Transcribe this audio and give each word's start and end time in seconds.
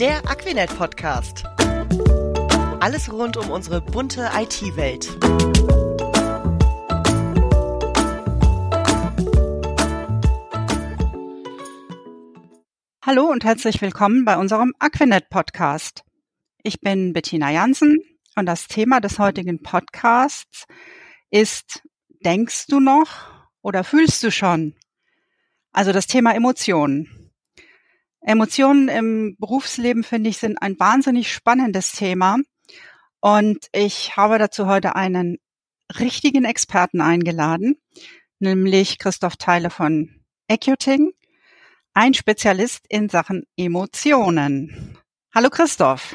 Der 0.00 0.26
Aquinet 0.30 0.74
Podcast. 0.78 1.44
Alles 2.80 3.12
rund 3.12 3.36
um 3.36 3.50
unsere 3.50 3.82
bunte 3.82 4.30
IT-Welt. 4.34 5.10
Hallo 13.02 13.26
und 13.26 13.44
herzlich 13.44 13.82
willkommen 13.82 14.24
bei 14.24 14.38
unserem 14.38 14.72
Aquinet 14.78 15.28
Podcast. 15.28 16.02
Ich 16.62 16.80
bin 16.80 17.12
Bettina 17.12 17.50
Jansen 17.50 17.98
und 18.36 18.46
das 18.46 18.68
Thema 18.68 19.02
des 19.02 19.18
heutigen 19.18 19.62
Podcasts 19.62 20.64
ist, 21.30 21.82
denkst 22.24 22.68
du 22.68 22.80
noch 22.80 23.10
oder 23.60 23.84
fühlst 23.84 24.22
du 24.22 24.30
schon? 24.30 24.76
Also 25.72 25.92
das 25.92 26.06
Thema 26.06 26.34
Emotionen. 26.34 27.19
Emotionen 28.22 28.88
im 28.88 29.36
Berufsleben, 29.38 30.04
finde 30.04 30.30
ich, 30.30 30.38
sind 30.38 30.60
ein 30.60 30.78
wahnsinnig 30.78 31.32
spannendes 31.32 31.92
Thema. 31.92 32.38
Und 33.20 33.66
ich 33.72 34.16
habe 34.16 34.38
dazu 34.38 34.66
heute 34.66 34.94
einen 34.94 35.38
richtigen 35.98 36.44
Experten 36.44 37.00
eingeladen, 37.00 37.80
nämlich 38.38 38.98
Christoph 38.98 39.36
Theile 39.36 39.70
von 39.70 40.22
Ecuting, 40.48 41.12
ein 41.94 42.14
Spezialist 42.14 42.84
in 42.88 43.08
Sachen 43.08 43.44
Emotionen. 43.56 44.98
Hallo 45.34 45.50
Christoph. 45.50 46.14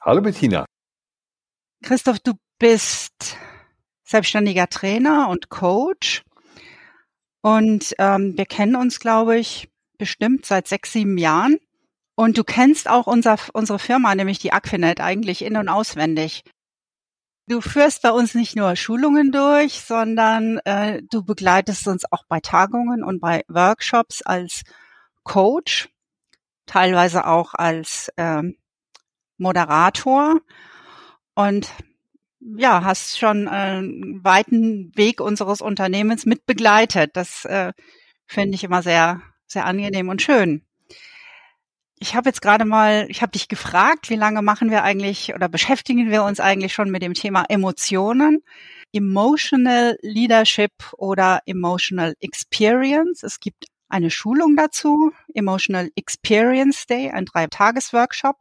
Hallo 0.00 0.20
Bettina. 0.20 0.66
Christoph, 1.82 2.20
du 2.20 2.34
bist 2.58 3.36
selbstständiger 4.04 4.68
Trainer 4.68 5.28
und 5.28 5.48
Coach. 5.50 6.22
Und 7.42 7.94
ähm, 7.98 8.36
wir 8.36 8.46
kennen 8.46 8.76
uns, 8.76 8.98
glaube 8.98 9.38
ich, 9.38 9.68
bestimmt 9.98 10.46
seit 10.46 10.68
sechs, 10.68 10.92
sieben 10.92 11.18
Jahren. 11.18 11.58
Und 12.14 12.38
du 12.38 12.44
kennst 12.44 12.88
auch 12.88 13.06
unser, 13.06 13.36
unsere 13.52 13.78
Firma, 13.78 14.14
nämlich 14.14 14.38
die 14.38 14.52
Aquinet, 14.52 15.00
eigentlich 15.00 15.42
in- 15.42 15.56
und 15.56 15.68
auswendig. 15.68 16.44
Du 17.48 17.60
führst 17.60 18.02
bei 18.02 18.10
uns 18.10 18.34
nicht 18.34 18.56
nur 18.56 18.74
Schulungen 18.74 19.30
durch, 19.30 19.80
sondern 19.80 20.58
äh, 20.64 21.02
du 21.10 21.24
begleitest 21.24 21.86
uns 21.86 22.10
auch 22.10 22.24
bei 22.28 22.40
Tagungen 22.40 23.04
und 23.04 23.20
bei 23.20 23.44
Workshops 23.48 24.22
als 24.22 24.62
Coach, 25.22 25.88
teilweise 26.66 27.26
auch 27.26 27.54
als 27.54 28.10
ähm, 28.16 28.56
Moderator. 29.38 30.40
Und 31.34 31.70
ja, 32.40 32.84
hast 32.84 33.18
schon 33.18 33.48
einen 33.48 34.24
weiten 34.24 34.92
Weg 34.96 35.20
unseres 35.20 35.60
Unternehmens 35.60 36.26
mit 36.26 36.46
begleitet. 36.46 37.10
Das 37.14 37.44
äh, 37.44 37.72
finde 38.26 38.54
ich 38.54 38.64
immer 38.64 38.82
sehr, 38.82 39.22
sehr 39.46 39.66
angenehm 39.66 40.08
und 40.08 40.22
schön. 40.22 40.62
Ich 41.98 42.14
habe 42.14 42.28
jetzt 42.28 42.42
gerade 42.42 42.66
mal, 42.66 43.06
ich 43.08 43.22
habe 43.22 43.32
dich 43.32 43.48
gefragt, 43.48 44.10
wie 44.10 44.16
lange 44.16 44.42
machen 44.42 44.70
wir 44.70 44.82
eigentlich 44.82 45.34
oder 45.34 45.48
beschäftigen 45.48 46.10
wir 46.10 46.24
uns 46.24 46.40
eigentlich 46.40 46.74
schon 46.74 46.90
mit 46.90 47.02
dem 47.02 47.14
Thema 47.14 47.44
Emotionen, 47.48 48.42
Emotional 48.92 49.96
Leadership 50.02 50.72
oder 50.98 51.40
Emotional 51.46 52.14
Experience. 52.20 53.22
Es 53.22 53.40
gibt 53.40 53.66
eine 53.88 54.10
Schulung 54.10 54.56
dazu, 54.56 55.12
Emotional 55.32 55.90
Experience 55.96 56.86
Day, 56.86 57.10
ein 57.10 57.24
Drei-Tages-Workshop, 57.24 58.40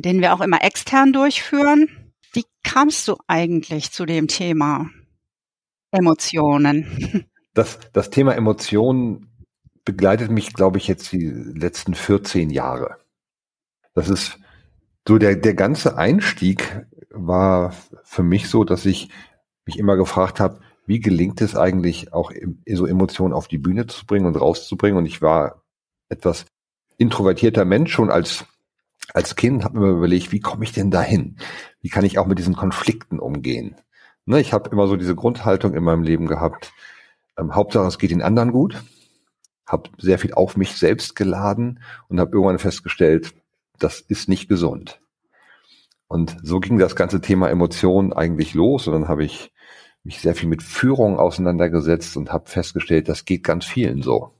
den 0.00 0.20
wir 0.20 0.34
auch 0.34 0.40
immer 0.40 0.64
extern 0.64 1.12
durchführen. 1.12 2.12
Wie 2.32 2.44
kamst 2.64 3.06
du 3.06 3.16
eigentlich 3.28 3.92
zu 3.92 4.04
dem 4.04 4.26
Thema 4.26 4.90
Emotionen? 5.92 7.26
Das, 7.54 7.78
das 7.94 8.10
Thema 8.10 8.34
Emotionen 8.34 9.35
begleitet 9.86 10.30
mich, 10.30 10.52
glaube 10.52 10.76
ich, 10.76 10.88
jetzt 10.88 11.10
die 11.12 11.28
letzten 11.28 11.94
14 11.94 12.50
Jahre. 12.50 12.98
Das 13.94 14.10
ist 14.10 14.38
so 15.08 15.16
der, 15.16 15.36
der 15.36 15.54
ganze 15.54 15.96
Einstieg 15.96 16.84
war 17.10 17.72
für 18.02 18.22
mich 18.22 18.50
so, 18.50 18.64
dass 18.64 18.84
ich 18.84 19.08
mich 19.64 19.78
immer 19.78 19.96
gefragt 19.96 20.40
habe, 20.40 20.60
wie 20.84 21.00
gelingt 21.00 21.40
es 21.40 21.56
eigentlich 21.56 22.12
auch 22.12 22.30
so 22.68 22.86
Emotionen 22.86 23.32
auf 23.32 23.48
die 23.48 23.58
Bühne 23.58 23.86
zu 23.86 24.04
bringen 24.04 24.26
und 24.26 24.36
rauszubringen? 24.36 24.98
Und 24.98 25.06
ich 25.06 25.22
war 25.22 25.62
etwas 26.08 26.44
introvertierter 26.98 27.64
Mensch 27.64 27.92
schon 27.92 28.10
als 28.10 28.44
als 29.14 29.36
Kind 29.36 29.64
habe 29.64 29.78
mir 29.78 29.90
überlegt, 29.90 30.32
wie 30.32 30.40
komme 30.40 30.64
ich 30.64 30.72
denn 30.72 30.90
dahin? 30.90 31.36
Wie 31.80 31.88
kann 31.88 32.04
ich 32.04 32.18
auch 32.18 32.26
mit 32.26 32.38
diesen 32.38 32.56
Konflikten 32.56 33.20
umgehen? 33.20 33.76
Ne, 34.24 34.40
ich 34.40 34.52
habe 34.52 34.70
immer 34.70 34.88
so 34.88 34.96
diese 34.96 35.14
Grundhaltung 35.14 35.74
in 35.74 35.84
meinem 35.84 36.02
Leben 36.02 36.26
gehabt. 36.26 36.72
Ähm, 37.38 37.54
Hauptsache, 37.54 37.86
es 37.86 37.98
geht 37.98 38.10
den 38.10 38.22
anderen 38.22 38.50
gut. 38.50 38.82
Habe 39.66 39.90
sehr 39.98 40.18
viel 40.18 40.34
auf 40.34 40.56
mich 40.56 40.76
selbst 40.76 41.16
geladen 41.16 41.80
und 42.08 42.20
habe 42.20 42.32
irgendwann 42.32 42.58
festgestellt, 42.58 43.34
das 43.78 44.00
ist 44.00 44.28
nicht 44.28 44.48
gesund. 44.48 45.00
Und 46.08 46.36
so 46.42 46.60
ging 46.60 46.78
das 46.78 46.94
ganze 46.94 47.20
Thema 47.20 47.50
Emotionen 47.50 48.12
eigentlich 48.12 48.54
los. 48.54 48.86
Und 48.86 48.92
dann 48.94 49.08
habe 49.08 49.24
ich 49.24 49.52
mich 50.04 50.20
sehr 50.20 50.36
viel 50.36 50.48
mit 50.48 50.62
Führung 50.62 51.18
auseinandergesetzt 51.18 52.16
und 52.16 52.32
habe 52.32 52.48
festgestellt, 52.48 53.08
das 53.08 53.24
geht 53.24 53.42
ganz 53.42 53.64
vielen 53.64 54.02
so. 54.02 54.32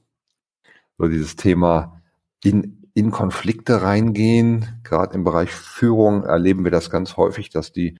So 0.97 1.07
dieses 1.07 1.35
Thema 1.35 2.01
in 2.43 2.77
in 2.97 3.11
Konflikte 3.11 3.83
reingehen. 3.83 4.81
Gerade 4.83 5.13
im 5.13 5.23
Bereich 5.23 5.51
Führung 5.51 6.23
erleben 6.23 6.63
wir 6.63 6.71
das 6.71 6.89
ganz 6.89 7.15
häufig, 7.15 7.51
dass 7.51 7.71
die 7.71 7.95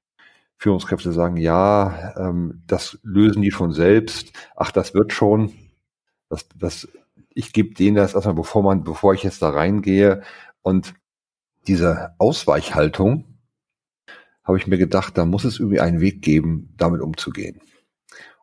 Führungskräfte 0.58 1.12
sagen, 1.12 1.38
ja, 1.38 2.16
ähm, 2.18 2.64
das 2.66 2.98
lösen 3.04 3.44
die 3.44 3.52
schon 3.52 3.74
selbst. 3.74 4.34
Ach, 4.56 4.72
das 4.72 4.96
wird 4.96 5.14
schon. 5.14 5.54
Das, 6.30 6.48
das, 6.56 6.88
ich 7.38 7.54
gebe 7.54 7.76
denen 7.76 7.96
das 7.96 8.16
erstmal, 8.16 8.34
bevor 8.34 8.64
man, 8.64 8.84
bevor 8.84 9.14
ich 9.14 9.22
jetzt 9.22 9.44
da 9.44 9.50
reingehe. 9.50 10.24
Und 10.64 10.96
diese 11.68 12.16
Ausweichhaltung 12.18 13.26
habe 14.44 14.58
ich 14.58 14.66
mir 14.66 14.78
gedacht, 14.78 15.18
da 15.18 15.26
muss 15.26 15.44
es 15.44 15.60
irgendwie 15.60 15.80
einen 15.80 16.02
Weg 16.02 16.24
geben, 16.24 16.74
damit 16.78 17.02
umzugehen. 17.02 17.62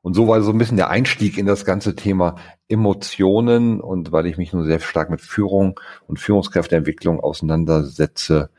Und 0.02 0.14
so 0.14 0.28
war 0.28 0.40
so 0.42 0.52
ein 0.52 0.58
bisschen 0.58 0.76
der 0.76 0.90
Einstieg 0.90 1.38
in 1.38 1.46
das 1.46 1.64
ganze 1.64 1.96
Thema 1.96 2.36
Emotionen 2.68 3.80
und 3.80 4.12
weil 4.12 4.26
ich 4.26 4.36
mich 4.36 4.52
nun 4.52 4.64
sehr 4.64 4.78
stark 4.78 5.10
mit 5.10 5.22
Führung 5.22 5.80
und 6.06 6.20
Führungskräfteentwicklung 6.20 7.18
auseinandersetze, 7.18 8.50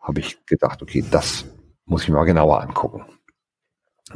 habe 0.00 0.20
ich 0.20 0.44
gedacht, 0.46 0.82
okay, 0.82 1.04
das 1.10 1.46
muss 1.86 2.02
ich 2.02 2.10
mal 2.10 2.24
genauer 2.24 2.60
angucken. 2.60 3.04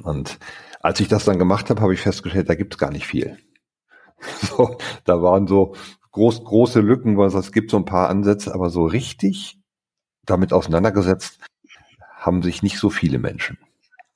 Und 0.02 0.38
als 0.80 1.00
ich 1.00 1.08
das 1.08 1.24
dann 1.24 1.38
gemacht 1.38 1.70
habe, 1.70 1.80
habe 1.80 1.94
ich 1.94 2.00
festgestellt, 2.00 2.50
da 2.50 2.54
gibt 2.54 2.74
es 2.74 2.78
gar 2.78 2.90
nicht 2.90 3.06
viel. 3.06 3.38
So, 4.56 4.78
da 5.04 5.22
waren 5.22 5.46
so 5.46 5.74
groß, 6.12 6.44
große 6.44 6.80
Lücken, 6.80 7.18
was 7.18 7.34
es 7.34 7.52
gibt 7.52 7.70
so 7.70 7.76
ein 7.76 7.84
paar 7.84 8.08
Ansätze, 8.08 8.54
aber 8.54 8.70
so 8.70 8.84
richtig 8.84 9.58
damit 10.26 10.52
auseinandergesetzt 10.52 11.38
haben 12.16 12.42
sich 12.42 12.62
nicht 12.62 12.78
so 12.78 12.88
viele 12.88 13.18
Menschen. 13.18 13.58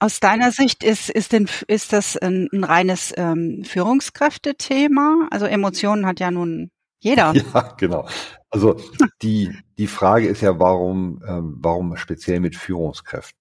Aus 0.00 0.20
deiner 0.20 0.52
Sicht 0.52 0.84
ist, 0.84 1.10
ist, 1.10 1.32
denn, 1.32 1.48
ist 1.66 1.92
das 1.92 2.16
ein, 2.16 2.48
ein 2.52 2.64
reines 2.64 3.12
ähm, 3.16 3.64
Führungskräftethema? 3.64 5.26
Also 5.30 5.46
Emotionen 5.46 6.06
hat 6.06 6.20
ja 6.20 6.30
nun 6.30 6.70
jeder. 7.00 7.34
Ja, 7.54 7.74
genau. 7.76 8.08
Also 8.50 8.76
die, 9.20 9.50
die 9.76 9.88
Frage 9.88 10.28
ist 10.28 10.40
ja, 10.40 10.58
warum, 10.58 11.22
ähm, 11.26 11.56
warum 11.58 11.96
speziell 11.96 12.40
mit 12.40 12.56
Führungskräften? 12.56 13.38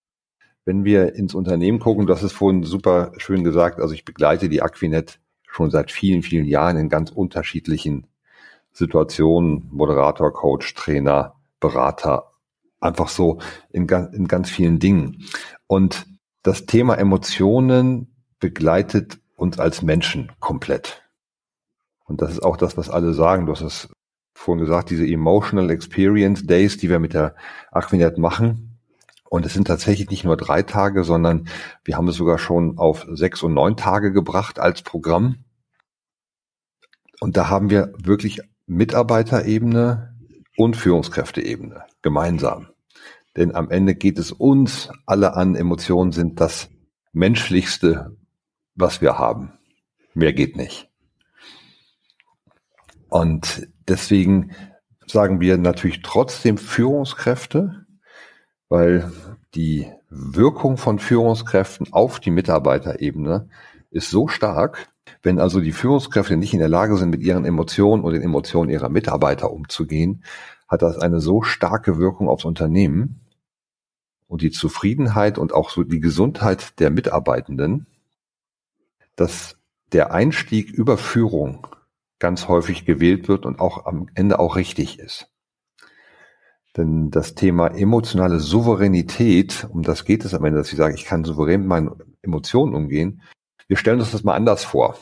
Wenn 0.66 0.84
wir 0.84 1.16
ins 1.16 1.34
Unternehmen 1.34 1.80
gucken, 1.80 2.08
das 2.08 2.24
ist 2.24 2.34
vorhin 2.34 2.64
super 2.64 3.14
schön 3.18 3.44
gesagt, 3.44 3.80
also 3.80 3.94
ich 3.94 4.04
begleite 4.04 4.50
die 4.50 4.62
Aquinet 4.62 5.20
schon 5.58 5.72
seit 5.72 5.92
vielen, 5.92 6.22
vielen 6.22 6.46
Jahren 6.46 6.78
in 6.78 6.88
ganz 6.88 7.10
unterschiedlichen 7.10 8.06
Situationen, 8.72 9.68
Moderator, 9.72 10.32
Coach, 10.32 10.76
Trainer, 10.76 11.34
Berater, 11.60 12.32
einfach 12.80 13.10
so 13.10 13.40
in, 13.72 13.88
in 13.90 14.28
ganz 14.28 14.52
vielen 14.52 14.78
Dingen. 14.78 15.26
Und 15.66 16.06
das 16.44 16.68
Thema 16.68 16.96
Emotionen 16.96 18.16
begleitet 18.40 19.20
uns 19.36 19.58
als 19.58 19.82
Menschen 19.82 20.32
komplett. 20.40 21.02
Und 22.06 22.22
das 22.22 22.32
ist 22.32 22.44
auch 22.44 22.56
das, 22.56 22.78
was 22.78 22.90
alle 22.90 23.14
sagen. 23.14 23.48
Du 23.48 23.52
hast 23.52 23.62
es 23.62 23.90
vorhin 24.36 24.64
gesagt, 24.64 24.92
diese 24.92 25.08
Emotional 25.08 25.72
Experience 25.72 26.46
Days, 26.46 26.78
die 26.78 26.90
wir 26.90 27.00
mit 27.00 27.16
der 27.16 27.36
Aquinet 27.72 28.20
machen. 28.20 28.80
Und 29.28 29.46
es 29.46 29.56
sind 29.56 29.68
tatsächlich 29.68 30.10
nicht 30.12 30.24
nur 30.24 30.38
drei 30.38 30.62
Tage, 30.62 31.04
sondern 31.04 31.50
wir 31.84 31.98
haben 31.98 32.08
es 32.08 32.16
sogar 32.16 32.38
schon 32.38 32.78
auf 32.78 33.08
sechs 33.10 33.42
und 33.42 33.56
neun 33.56 33.76
Tage 33.76 34.14
gebracht 34.14 34.60
als 34.60 34.84
Programm. 34.84 35.38
Und 37.20 37.38
da 37.38 37.50
haben 37.50 37.70
wir 37.70 37.94
wirklich 37.98 38.42
Mitarbeiterebene 38.68 40.16
und 40.56 40.76
Führungskräfteebene 40.76 41.84
gemeinsam. 42.02 42.68
Denn 43.36 43.56
am 43.56 43.70
Ende 43.70 43.96
geht 43.96 44.18
es 44.18 44.32
uns 44.32 44.90
alle 45.06 45.36
an. 45.36 45.56
Emotionen 45.56 46.12
sind 46.12 46.40
das 46.40 46.70
Menschlichste, 47.14 48.18
was 48.76 49.02
wir 49.02 49.18
haben. 49.18 49.54
Mehr 50.14 50.34
geht 50.34 50.58
nicht. 50.58 50.90
Und 53.10 53.68
deswegen 53.88 54.52
sagen 55.06 55.40
wir 55.40 55.58
natürlich 55.58 56.02
trotzdem 56.02 56.58
Führungskräfte, 56.58 57.86
weil 58.70 59.12
die 59.56 59.88
Wirkung 60.10 60.78
von 60.78 61.00
Führungskräften 61.00 61.94
auf 61.94 62.20
die 62.20 62.32
Mitarbeiterebene 62.32 63.50
ist 63.98 64.10
so 64.10 64.28
stark, 64.28 64.90
wenn 65.24 65.40
also 65.40 65.60
die 65.60 65.72
Führungskräfte 65.72 66.38
nicht 66.38 66.54
in 66.54 66.60
der 66.60 66.70
Lage 66.70 66.98
sind, 66.98 67.10
mit 67.10 67.22
ihren 67.22 67.46
Emotionen 67.46 68.04
und 68.04 68.14
den 68.14 68.22
Emotionen 68.22 68.70
ihrer 68.70 68.90
Mitarbeiter 68.90 69.52
umzugehen, 69.52 70.24
hat 70.68 70.82
das 70.82 70.98
eine 70.98 71.20
so 71.20 71.42
starke 71.42 71.98
Wirkung 71.98 72.30
aufs 72.30 72.46
Unternehmen 72.46 73.22
und 74.28 74.42
die 74.42 74.52
Zufriedenheit 74.52 75.38
und 75.38 75.54
auch 75.54 75.70
so 75.70 75.84
die 75.84 76.00
Gesundheit 76.00 76.80
der 76.80 76.90
Mitarbeitenden, 76.90 77.88
dass 79.16 79.58
der 79.92 80.14
Einstieg 80.14 80.72
über 80.72 80.98
Führung 80.98 81.68
ganz 82.20 82.48
häufig 82.48 82.86
gewählt 82.86 83.28
wird 83.28 83.46
und 83.46 83.60
auch 83.60 83.86
am 83.86 84.10
Ende 84.14 84.40
auch 84.40 84.56
richtig 84.56 85.00
ist. 85.00 85.32
Denn 86.76 87.10
das 87.10 87.34
Thema 87.34 87.70
emotionale 87.70 88.40
Souveränität, 88.40 89.68
um 89.72 89.82
das 89.82 90.06
geht 90.06 90.26
es 90.26 90.34
am 90.36 90.46
Ende, 90.46 90.60
dass 90.60 90.72
ich 90.72 90.78
sage, 90.78 90.94
ich 90.94 91.06
kann 91.06 91.24
souverän 91.24 91.62
mit 91.62 91.70
meinen 91.70 91.92
Emotionen 92.22 92.76
umgehen. 92.76 93.22
Wir 93.68 93.78
stellen 93.78 94.00
uns 94.00 94.12
das 94.12 94.24
mal 94.24 94.36
anders 94.36 94.64
vor. 94.64 94.98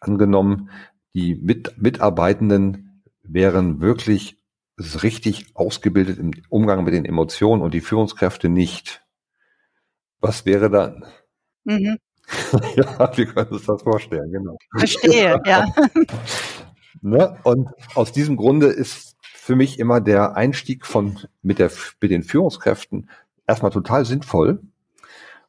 Angenommen, 0.00 0.70
die 1.14 1.34
Mit 1.36 1.78
Mitarbeitenden 1.78 3.02
wären 3.22 3.80
wirklich 3.80 4.36
richtig 4.78 5.46
ausgebildet 5.54 6.18
im 6.18 6.30
Umgang 6.48 6.84
mit 6.84 6.94
den 6.94 7.04
Emotionen 7.04 7.62
und 7.62 7.74
die 7.74 7.80
Führungskräfte 7.80 8.48
nicht. 8.48 9.02
Was 10.20 10.46
wäre 10.46 10.70
dann? 10.70 11.04
Mhm. 11.64 11.98
ja, 12.76 13.16
wir 13.16 13.26
können 13.26 13.50
uns 13.50 13.66
das 13.66 13.82
vorstellen, 13.82 14.30
genau. 14.30 14.56
Verstehe, 14.76 15.40
ja. 15.46 15.66
ne? 17.00 17.38
Und 17.42 17.68
aus 17.94 18.12
diesem 18.12 18.36
Grunde 18.36 18.66
ist 18.66 19.16
für 19.22 19.56
mich 19.56 19.78
immer 19.78 20.00
der 20.00 20.36
Einstieg 20.36 20.84
von 20.84 21.18
mit 21.42 21.58
der 21.58 21.70
mit 22.00 22.10
den 22.10 22.22
Führungskräften 22.22 23.08
erstmal 23.46 23.70
total 23.70 24.04
sinnvoll 24.04 24.60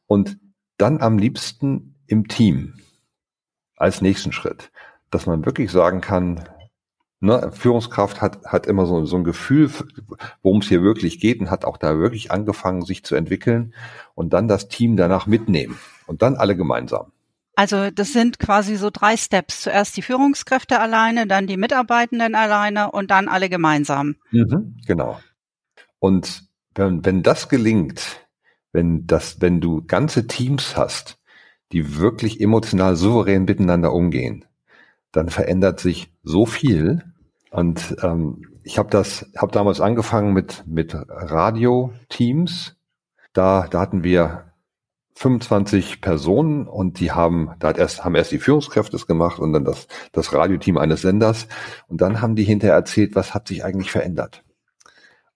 und 0.06 0.38
dann 0.78 1.02
am 1.02 1.18
liebsten 1.18 1.94
im 2.10 2.28
Team 2.28 2.74
als 3.76 4.02
nächsten 4.02 4.32
Schritt, 4.32 4.70
dass 5.10 5.26
man 5.26 5.46
wirklich 5.46 5.70
sagen 5.70 6.00
kann, 6.00 6.48
ne, 7.20 7.50
Führungskraft 7.52 8.20
hat 8.20 8.44
hat 8.44 8.66
immer 8.66 8.86
so, 8.86 9.04
so 9.06 9.16
ein 9.16 9.24
Gefühl, 9.24 9.70
worum 10.42 10.60
es 10.60 10.68
hier 10.68 10.82
wirklich 10.82 11.20
geht 11.20 11.40
und 11.40 11.50
hat 11.50 11.64
auch 11.64 11.76
da 11.76 11.98
wirklich 11.98 12.30
angefangen, 12.30 12.82
sich 12.82 13.04
zu 13.04 13.14
entwickeln 13.14 13.74
und 14.14 14.32
dann 14.32 14.48
das 14.48 14.68
Team 14.68 14.96
danach 14.96 15.26
mitnehmen 15.26 15.78
und 16.06 16.22
dann 16.22 16.36
alle 16.36 16.56
gemeinsam. 16.56 17.12
Also 17.54 17.90
das 17.90 18.12
sind 18.12 18.38
quasi 18.38 18.76
so 18.76 18.90
drei 18.90 19.16
Steps. 19.16 19.62
Zuerst 19.62 19.96
die 19.96 20.02
Führungskräfte 20.02 20.80
alleine, 20.80 21.26
dann 21.26 21.46
die 21.46 21.58
Mitarbeitenden 21.58 22.34
alleine 22.34 22.90
und 22.90 23.10
dann 23.10 23.28
alle 23.28 23.48
gemeinsam. 23.48 24.16
Mhm, 24.30 24.78
genau. 24.86 25.20
Und 25.98 26.44
wenn, 26.74 27.04
wenn 27.04 27.22
das 27.22 27.48
gelingt, 27.48 28.26
wenn 28.72 29.06
das, 29.06 29.40
wenn 29.40 29.60
du 29.60 29.84
ganze 29.84 30.26
Teams 30.26 30.76
hast, 30.76 31.19
die 31.72 31.98
wirklich 31.98 32.40
emotional 32.40 32.96
souverän 32.96 33.44
miteinander 33.44 33.92
umgehen, 33.92 34.44
dann 35.12 35.28
verändert 35.28 35.80
sich 35.80 36.12
so 36.22 36.46
viel. 36.46 37.04
Und 37.50 37.96
ähm, 38.02 38.46
ich 38.62 38.78
habe 38.78 38.90
das, 38.90 39.30
habe 39.36 39.52
damals 39.52 39.80
angefangen 39.80 40.32
mit 40.32 40.64
mit 40.66 40.94
Radio-Teams. 40.94 42.76
Da, 43.32 43.66
da 43.68 43.80
hatten 43.80 44.02
wir 44.02 44.50
25 45.20 46.00
Personen 46.00 46.66
und 46.66 46.98
die 46.98 47.12
haben, 47.12 47.50
da 47.58 47.68
hat 47.68 47.76
erst, 47.76 48.04
haben 48.06 48.14
erst 48.14 48.32
die 48.32 48.38
Führungskräfte 48.38 48.96
es 48.96 49.06
gemacht 49.06 49.38
und 49.38 49.52
dann 49.52 49.66
das, 49.66 49.86
das 50.12 50.32
Radioteam 50.32 50.78
eines 50.78 51.02
Senders. 51.02 51.46
Und 51.88 52.00
dann 52.00 52.22
haben 52.22 52.36
die 52.36 52.44
hinterher 52.44 52.74
erzählt, 52.74 53.14
was 53.14 53.34
hat 53.34 53.46
sich 53.46 53.62
eigentlich 53.62 53.90
verändert. 53.90 54.42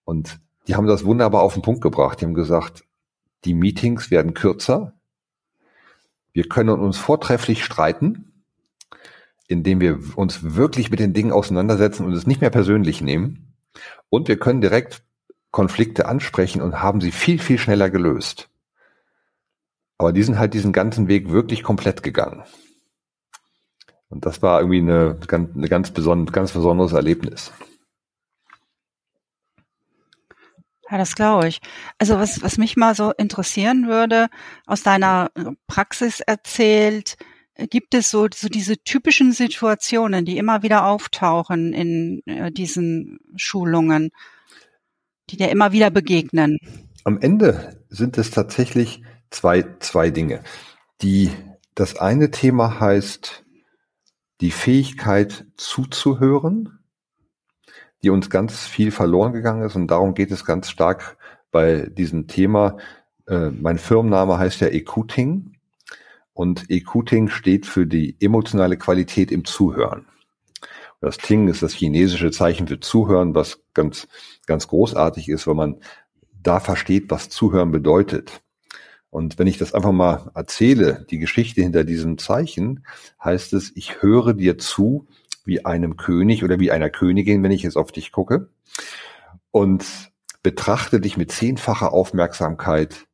Und 0.03 0.39
die 0.67 0.75
haben 0.75 0.87
das 0.87 1.05
wunderbar 1.05 1.43
auf 1.43 1.53
den 1.53 1.61
Punkt 1.61 1.81
gebracht. 1.81 2.19
Die 2.19 2.25
haben 2.25 2.33
gesagt, 2.33 2.83
die 3.43 3.53
Meetings 3.53 4.09
werden 4.09 4.33
kürzer. 4.33 4.94
Wir 6.35 6.49
können 6.49 6.77
uns 6.81 6.97
vortrefflich 6.97 7.63
streiten, 7.63 8.43
indem 9.47 9.79
wir 9.79 9.99
uns 10.17 10.55
wirklich 10.55 10.91
mit 10.91 10.99
den 10.99 11.13
Dingen 11.13 11.31
auseinandersetzen 11.31 12.05
und 12.05 12.11
es 12.11 12.27
nicht 12.27 12.41
mehr 12.41 12.49
persönlich 12.49 12.99
nehmen. 12.99 13.55
Und 14.09 14.27
wir 14.27 14.37
können 14.37 14.59
direkt 14.59 15.01
Konflikte 15.51 16.07
ansprechen 16.07 16.61
und 16.61 16.81
haben 16.81 16.99
sie 16.99 17.13
viel, 17.13 17.39
viel 17.39 17.57
schneller 17.57 17.89
gelöst. 17.89 18.49
Aber 19.97 20.11
die 20.11 20.23
sind 20.23 20.37
halt 20.37 20.53
diesen 20.53 20.73
ganzen 20.73 21.07
Weg 21.07 21.31
wirklich 21.31 21.63
komplett 21.63 22.03
gegangen. 22.03 22.43
Und 24.09 24.25
das 24.25 24.41
war 24.41 24.59
irgendwie 24.59 24.79
eine, 24.79 25.17
eine 25.29 25.69
ganz, 25.69 25.91
beson 25.91 26.25
ganz 26.25 26.51
besonderes 26.51 26.91
Erlebnis. 26.91 27.53
Ja, 30.89 30.97
das 30.97 31.15
glaube 31.15 31.47
ich. 31.47 31.61
Also 31.97 32.19
was, 32.19 32.41
was 32.43 32.57
mich 32.57 32.77
mal 32.77 32.95
so 32.95 33.11
interessieren 33.11 33.87
würde, 33.87 34.27
aus 34.67 34.83
deiner 34.83 35.31
Praxis 35.67 36.19
erzählt, 36.19 37.17
gibt 37.69 37.93
es 37.93 38.11
so, 38.11 38.27
so 38.33 38.49
diese 38.49 38.77
typischen 38.77 39.31
Situationen, 39.31 40.25
die 40.25 40.37
immer 40.37 40.61
wieder 40.61 40.85
auftauchen 40.85 41.73
in 41.73 42.21
äh, 42.25 42.51
diesen 42.51 43.19
Schulungen, 43.35 44.11
die 45.29 45.37
dir 45.37 45.49
immer 45.49 45.71
wieder 45.71 45.89
begegnen? 45.89 46.59
Am 47.03 47.19
Ende 47.19 47.81
sind 47.89 48.17
es 48.17 48.31
tatsächlich 48.31 49.01
zwei, 49.29 49.63
zwei 49.79 50.11
Dinge. 50.11 50.43
Die, 51.01 51.31
das 51.75 51.97
eine 51.97 52.31
Thema 52.31 52.79
heißt 52.79 53.43
die 54.41 54.51
Fähigkeit 54.51 55.45
zuzuhören, 55.55 56.79
die 58.05 58.11
uns 58.11 58.29
ganz 58.29 58.67
viel 58.67 58.91
verloren 58.91 59.33
gegangen 59.33 59.63
ist 59.63 59.75
und 59.75 59.87
darum 59.87 60.13
geht 60.13 60.29
es 60.29 60.45
ganz 60.45 60.69
stark 60.69 61.17
bei 61.51 61.89
diesem 61.89 62.27
Thema. 62.27 62.77
Äh, 63.27 63.49
mein 63.49 63.79
Firmenname 63.79 64.37
heißt 64.37 64.61
ja 64.61 64.67
Ecuting 64.67 65.53
und 66.33 66.69
Ecuting 66.69 67.29
steht 67.29 67.65
für 67.65 67.87
die 67.87 68.15
emotionale 68.19 68.77
Qualität 68.77 69.31
im 69.31 69.43
Zuhören. 69.43 70.05
Das 71.01 71.17
Ting 71.17 71.47
ist 71.47 71.63
das 71.63 71.73
chinesische 71.73 72.29
Zeichen 72.29 72.67
für 72.67 72.79
Zuhören, 72.79 73.33
was 73.33 73.63
ganz, 73.73 74.07
ganz 74.45 74.67
großartig 74.67 75.27
ist, 75.27 75.47
weil 75.47 75.55
man 75.55 75.77
da 76.31 76.59
versteht, 76.59 77.09
was 77.09 77.29
Zuhören 77.29 77.71
bedeutet. 77.71 78.43
Und 79.09 79.39
wenn 79.39 79.47
ich 79.47 79.57
das 79.57 79.73
einfach 79.73 79.93
mal 79.93 80.29
erzähle, 80.35 81.07
die 81.09 81.17
Geschichte 81.17 81.61
hinter 81.61 81.85
diesem 81.85 82.19
Zeichen, 82.19 82.85
heißt 83.23 83.53
es, 83.53 83.71
ich 83.75 84.03
höre 84.03 84.33
dir 84.33 84.59
zu 84.59 85.07
wie 85.45 85.65
einem 85.65 85.95
König 85.95 86.43
oder 86.43 86.59
wie 86.59 86.71
einer 86.71 86.89
Königin, 86.89 87.43
wenn 87.43 87.51
ich 87.51 87.63
jetzt 87.63 87.77
auf 87.77 87.91
dich 87.91 88.11
gucke, 88.11 88.49
und 89.51 90.11
betrachte 90.43 90.99
dich 90.99 91.17
mit 91.17 91.31
zehnfacher 91.31 91.93
Aufmerksamkeit 91.93 93.07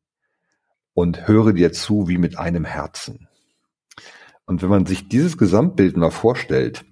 und 0.93 1.27
höre 1.27 1.53
dir 1.53 1.71
zu 1.71 2.07
wie 2.07 2.17
mit 2.17 2.37
einem 2.37 2.65
Herzen. 2.65 3.27
Und 4.45 4.61
wenn 4.61 4.69
man 4.69 4.85
sich 4.85 5.07
dieses 5.07 5.37
Gesamtbild 5.37 5.95
mal 5.95 6.11
vorstellt, 6.11 6.83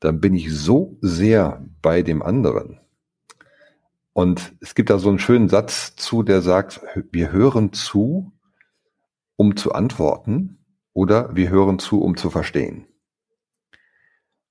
dann 0.00 0.20
bin 0.20 0.34
ich 0.34 0.52
so 0.52 0.98
sehr 1.00 1.64
bei 1.82 2.02
dem 2.02 2.22
anderen. 2.22 2.80
Und 4.12 4.54
es 4.60 4.74
gibt 4.74 4.90
da 4.90 4.98
so 4.98 5.08
einen 5.08 5.18
schönen 5.18 5.48
Satz 5.48 5.94
zu, 5.96 6.22
der 6.22 6.40
sagt, 6.40 6.80
wir 7.12 7.32
hören 7.32 7.72
zu, 7.72 8.32
um 9.36 9.56
zu 9.56 9.72
antworten 9.72 10.64
oder 10.92 11.36
wir 11.36 11.50
hören 11.50 11.78
zu, 11.78 12.00
um 12.00 12.16
zu 12.16 12.30
verstehen. 12.30 12.86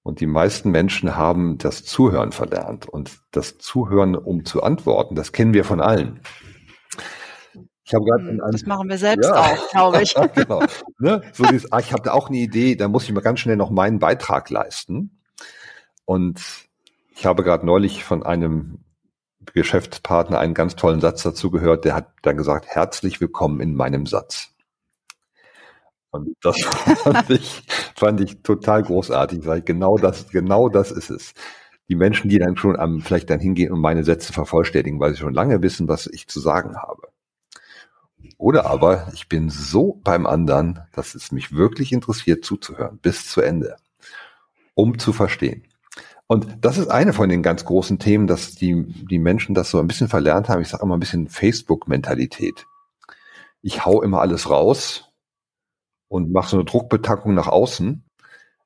Und 0.06 0.20
die 0.20 0.28
meisten 0.28 0.70
Menschen 0.70 1.16
haben 1.16 1.58
das 1.58 1.84
Zuhören 1.84 2.32
verlernt 2.32 2.88
und 2.88 3.18
das 3.32 3.58
Zuhören, 3.58 4.16
um 4.16 4.46
zu 4.46 4.62
antworten, 4.62 5.16
das 5.16 5.32
kennen 5.32 5.56
wir 5.56 5.66
von 5.66 5.82
allen. 5.82 6.20
Ich 7.84 7.92
habe 7.92 8.06
gerade 8.06 8.30
hm, 8.30 8.42
das 8.52 8.68
machen 8.68 8.88
wir 8.88 9.00
selbst 9.00 9.28
ja. 9.28 9.36
auch, 9.36 9.72
glaube 9.72 10.04
ich. 10.04 10.14
genau. 10.36 10.62
Ne? 11.00 11.24
So 11.34 11.44
dieses, 11.46 11.72
ah, 11.72 11.80
ich 11.80 11.92
habe 11.92 12.04
da 12.04 12.12
auch 12.12 12.30
eine 12.30 12.38
Idee, 12.38 12.76
da 12.76 12.88
muss 12.88 13.06
ich 13.06 13.14
mal 13.14 13.22
ganz 13.22 13.40
schnell 13.40 13.56
noch 13.56 13.72
meinen 13.72 13.98
Beitrag 13.98 14.48
leisten. 14.52 15.24
Und 16.06 16.40
ich 17.16 17.26
habe 17.26 17.42
gerade 17.42 17.66
neulich 17.66 18.04
von 18.04 18.22
einem 18.22 18.84
Geschäftspartner 19.56 20.38
einen 20.38 20.54
ganz 20.54 20.76
tollen 20.76 21.02
Satz 21.02 21.24
dazu 21.24 21.50
gehört, 21.50 21.84
der 21.84 21.96
hat 21.96 22.10
dann 22.22 22.38
gesagt, 22.38 22.68
herzlich 22.68 23.22
willkommen 23.22 23.60
in 23.60 23.74
meinem 23.74 24.06
Satz. 24.06 24.55
Und 26.16 26.36
das 26.42 26.60
fand 27.04 27.30
ich, 27.30 27.64
fand 27.96 28.22
ich 28.22 28.42
total 28.42 28.84
großartig, 28.84 29.46
weil 29.46 29.62
genau 29.62 29.98
das, 29.98 30.30
genau 30.30 30.70
das 30.70 30.92
ist 30.92 31.10
es. 31.10 31.34
Die 31.90 31.96
Menschen, 31.96 32.30
die 32.30 32.40
dann 32.40 32.58
schon 32.58 32.80
am, 32.80 33.02
vielleicht 33.02 33.30
dann 33.30 33.40
hingehen 33.40 33.72
und 33.72 33.80
meine 33.80 34.04
Sätze 34.04 34.34
vervollständigen, 34.34 35.00
weil 35.00 35.12
sie 35.12 35.20
schon 35.20 35.34
lange 35.34 35.62
wissen, 35.62 35.88
was 35.88 36.08
ich 36.08 36.28
zu 36.28 36.40
sagen 36.40 36.78
habe. 36.78 37.10
Oder 38.38 38.66
aber 38.66 39.10
ich 39.14 39.30
bin 39.30 39.50
so 39.50 40.00
beim 40.04 40.26
anderen, 40.26 40.80
dass 40.94 41.16
es 41.16 41.32
mich 41.32 41.56
wirklich 41.56 41.92
interessiert 41.92 42.44
zuzuhören, 42.44 42.98
bis 43.02 43.30
zu 43.30 43.42
Ende, 43.42 43.76
um 44.74 44.98
zu 44.98 45.14
verstehen. 45.14 45.64
Und 46.28 46.58
das 46.62 46.80
ist 46.80 46.88
eine 46.88 47.14
von 47.14 47.30
den 47.30 47.44
ganz 47.44 47.66
großen 47.66 48.00
Themen, 48.00 48.26
dass 48.26 48.56
die, 48.56 48.84
die 49.10 49.20
Menschen 49.20 49.54
das 49.54 49.70
so 49.70 49.80
ein 49.80 49.88
bisschen 49.88 50.08
verlernt 50.08 50.50
haben. 50.50 50.62
Ich 50.62 50.70
sage 50.70 50.84
immer 50.84 50.98
ein 50.98 51.00
bisschen 51.00 51.28
Facebook-Mentalität. 51.28 52.66
Ich 53.62 53.86
hau 53.86 54.02
immer 54.02 54.22
alles 54.22 54.50
raus 54.50 55.12
und 56.16 56.32
mache 56.32 56.50
so 56.50 56.58
eine 56.58 56.66
Druckbetankung 56.66 57.34
nach 57.34 57.48
außen, 57.48 58.04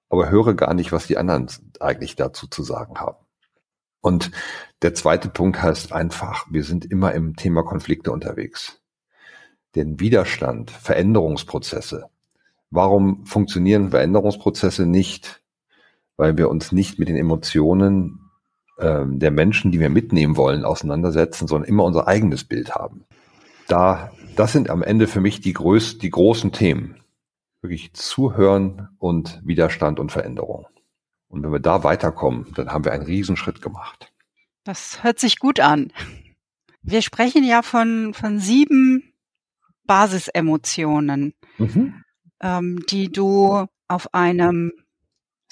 aber 0.09 0.29
höre 0.29 0.53
gar 0.53 0.73
nicht, 0.73 0.91
was 0.91 1.07
die 1.07 1.17
anderen 1.17 1.47
eigentlich 1.79 2.15
dazu 2.15 2.47
zu 2.47 2.63
sagen 2.63 2.99
haben. 2.99 3.17
Und 4.01 4.31
der 4.81 4.93
zweite 4.93 5.29
Punkt 5.29 5.61
heißt 5.61 5.91
einfach, 5.91 6.45
wir 6.49 6.63
sind 6.63 6.85
immer 6.85 7.13
im 7.13 7.35
Thema 7.35 7.63
Konflikte 7.63 8.11
unterwegs. 8.11 8.81
Den 9.75 9.99
Widerstand, 9.99 10.71
Veränderungsprozesse 10.71 12.09
Warum 12.71 13.25
funktionieren 13.25 13.89
Veränderungsprozesse 13.89 14.85
nicht? 14.85 15.41
Weil 16.17 16.37
wir 16.37 16.49
uns 16.49 16.71
nicht 16.71 16.99
mit 16.99 17.09
den 17.09 17.15
Emotionen 17.15 18.19
ähm, 18.77 19.19
der 19.19 19.31
Menschen, 19.31 19.71
die 19.71 19.79
wir 19.79 19.89
mitnehmen 19.89 20.37
wollen, 20.37 20.65
auseinandersetzen, 20.65 21.47
sondern 21.47 21.67
immer 21.67 21.83
unser 21.83 22.07
eigenes 22.07 22.43
Bild 22.43 22.75
haben. 22.75 23.05
Da, 23.67 24.11
das 24.35 24.51
sind 24.51 24.69
am 24.69 24.83
Ende 24.83 25.07
für 25.07 25.21
mich 25.21 25.41
die, 25.41 25.53
größ, 25.53 25.97
die 25.97 26.09
großen 26.09 26.51
Themen. 26.51 26.97
Wirklich 27.61 27.93
zuhören 27.93 28.89
und 28.97 29.41
Widerstand 29.43 29.99
und 29.99 30.11
Veränderung. 30.11 30.67
Und 31.27 31.43
wenn 31.43 31.51
wir 31.51 31.59
da 31.59 31.83
weiterkommen, 31.83 32.51
dann 32.55 32.71
haben 32.71 32.85
wir 32.85 32.91
einen 32.91 33.05
Riesenschritt 33.05 33.61
gemacht. 33.61 34.11
Das 34.63 35.03
hört 35.03 35.19
sich 35.19 35.39
gut 35.39 35.59
an. 35.59 35.91
Wir 36.81 37.01
sprechen 37.01 37.43
ja 37.43 37.61
von, 37.61 38.13
von 38.13 38.39
sieben 38.39 39.13
Basisemotionen, 39.85 41.33
mhm. 41.57 42.03
ähm, 42.41 42.83
die 42.89 43.11
du 43.11 43.65
auf 43.87 44.13
einem 44.13 44.71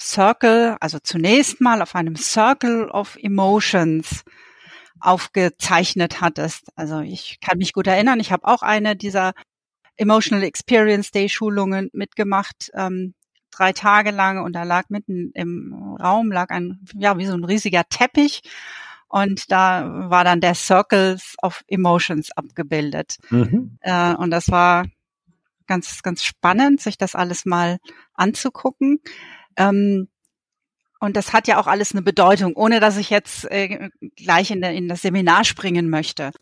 Circle, 0.00 0.76
also 0.80 0.98
zunächst 1.00 1.60
mal 1.60 1.82
auf 1.82 1.94
einem 1.94 2.16
Circle 2.16 2.88
of 2.90 3.16
Emotions 3.20 4.22
aufgezeichnet 5.00 6.20
hattest. 6.20 6.68
Also 6.76 7.00
ich 7.00 7.38
kann 7.40 7.58
mich 7.58 7.72
gut 7.72 7.86
erinnern, 7.86 8.20
ich 8.20 8.32
habe 8.32 8.46
auch 8.46 8.62
eine 8.62 8.96
dieser 8.96 9.32
Emotional 9.98 10.44
Experience 10.44 11.10
Day 11.10 11.28
Schulungen 11.28 11.90
mitgemacht, 11.92 12.70
ähm, 12.74 13.14
drei 13.50 13.72
Tage 13.72 14.10
lang 14.10 14.42
und 14.42 14.54
da 14.54 14.62
lag 14.62 14.88
mitten 14.88 15.32
im 15.34 15.96
Raum 16.00 16.32
lag 16.32 16.50
ein, 16.50 16.80
ja, 16.94 17.18
wie 17.18 17.26
so 17.26 17.34
ein 17.34 17.44
riesiger 17.44 17.84
Teppich 17.88 18.42
und 19.08 19.50
da 19.50 20.10
war 20.10 20.22
dann 20.24 20.40
der 20.40 20.54
Circles 20.54 21.34
of 21.42 21.64
Emotions 21.66 22.30
abgebildet. 22.32 23.16
Mhm. 23.30 23.78
Äh, 23.80 24.14
und 24.14 24.30
das 24.30 24.50
war 24.50 24.86
ganz, 25.66 26.02
ganz 26.02 26.22
spannend, 26.22 26.80
sich 26.80 26.98
das 26.98 27.14
alles 27.14 27.44
mal 27.46 27.78
anzugucken. 28.14 29.00
Ähm, 29.56 30.08
und 31.00 31.16
das 31.16 31.32
hat 31.32 31.48
ja 31.48 31.58
auch 31.58 31.66
alles 31.66 31.92
eine 31.92 32.02
Bedeutung, 32.02 32.54
ohne 32.54 32.80
dass 32.80 32.96
ich 32.96 33.08
jetzt 33.08 33.50
äh, 33.50 33.90
gleich 34.16 34.50
in, 34.50 34.60
der, 34.60 34.72
in 34.72 34.88
das 34.88 35.02
Seminar 35.02 35.44
springen 35.44 35.88
möchte. 35.88 36.32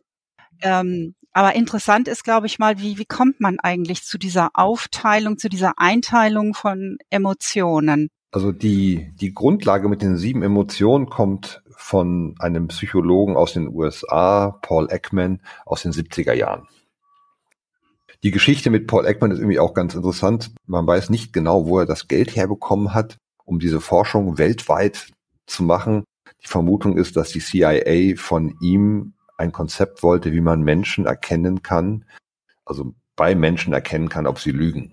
Ähm, 0.62 1.14
aber 1.32 1.54
interessant 1.54 2.08
ist, 2.08 2.25
glaube 2.25 2.46
ich 2.46 2.58
mal, 2.58 2.80
wie, 2.80 2.96
wie 2.98 3.04
kommt 3.04 3.40
man 3.40 3.58
eigentlich 3.60 4.04
zu 4.04 4.16
dieser 4.16 4.50
Aufteilung, 4.54 5.36
zu 5.36 5.50
dieser 5.50 5.75
Einteilung 5.76 6.54
von 6.54 6.96
Emotionen? 7.10 8.08
Also 8.30 8.52
die, 8.52 9.12
die 9.20 9.34
Grundlage 9.34 9.88
mit 9.88 10.02
den 10.02 10.16
sieben 10.16 10.42
Emotionen 10.42 11.10
kommt 11.10 11.62
von 11.76 12.34
einem 12.38 12.68
Psychologen 12.68 13.36
aus 13.36 13.52
den 13.52 13.68
USA, 13.68 14.58
Paul 14.62 14.88
Ekman, 14.90 15.42
aus 15.64 15.82
den 15.82 15.92
70er 15.92 16.32
Jahren. 16.32 16.66
Die 18.22 18.30
Geschichte 18.30 18.70
mit 18.70 18.86
Paul 18.86 19.06
Ekman 19.06 19.30
ist 19.30 19.38
irgendwie 19.38 19.58
auch 19.58 19.75
ganz 19.75 19.94
interessant. 19.94 20.52
Man 20.66 20.86
weiß 20.86 21.10
nicht 21.10 21.32
genau, 21.32 21.66
wo 21.66 21.78
er 21.78 21.86
das 21.86 22.08
Geld 22.08 22.34
herbekommen 22.34 22.94
hat, 22.94 23.18
um 23.44 23.58
diese 23.58 23.80
Forschung 23.80 24.38
weltweit 24.38 25.12
zu 25.46 25.62
machen. 25.62 26.04
Die 26.42 26.48
Vermutung 26.48 26.96
ist, 26.96 27.16
dass 27.16 27.30
die 27.30 27.40
CIA 27.40 28.16
von 28.16 28.56
ihm 28.60 29.12
ein 29.37 29.52
Konzept 29.52 30.02
wollte, 30.02 30.33
wie 30.33 30.40
man 30.40 30.62
Menschen 30.62 31.07
erkennen 31.07 31.62
kann, 31.62 32.05
also 32.64 32.95
bei 33.16 33.35
Menschen 33.35 33.73
erkennen 33.73 34.09
kann, 34.09 34.26
ob 34.26 34.38
sie 34.38 34.50
lügen. 34.50 34.93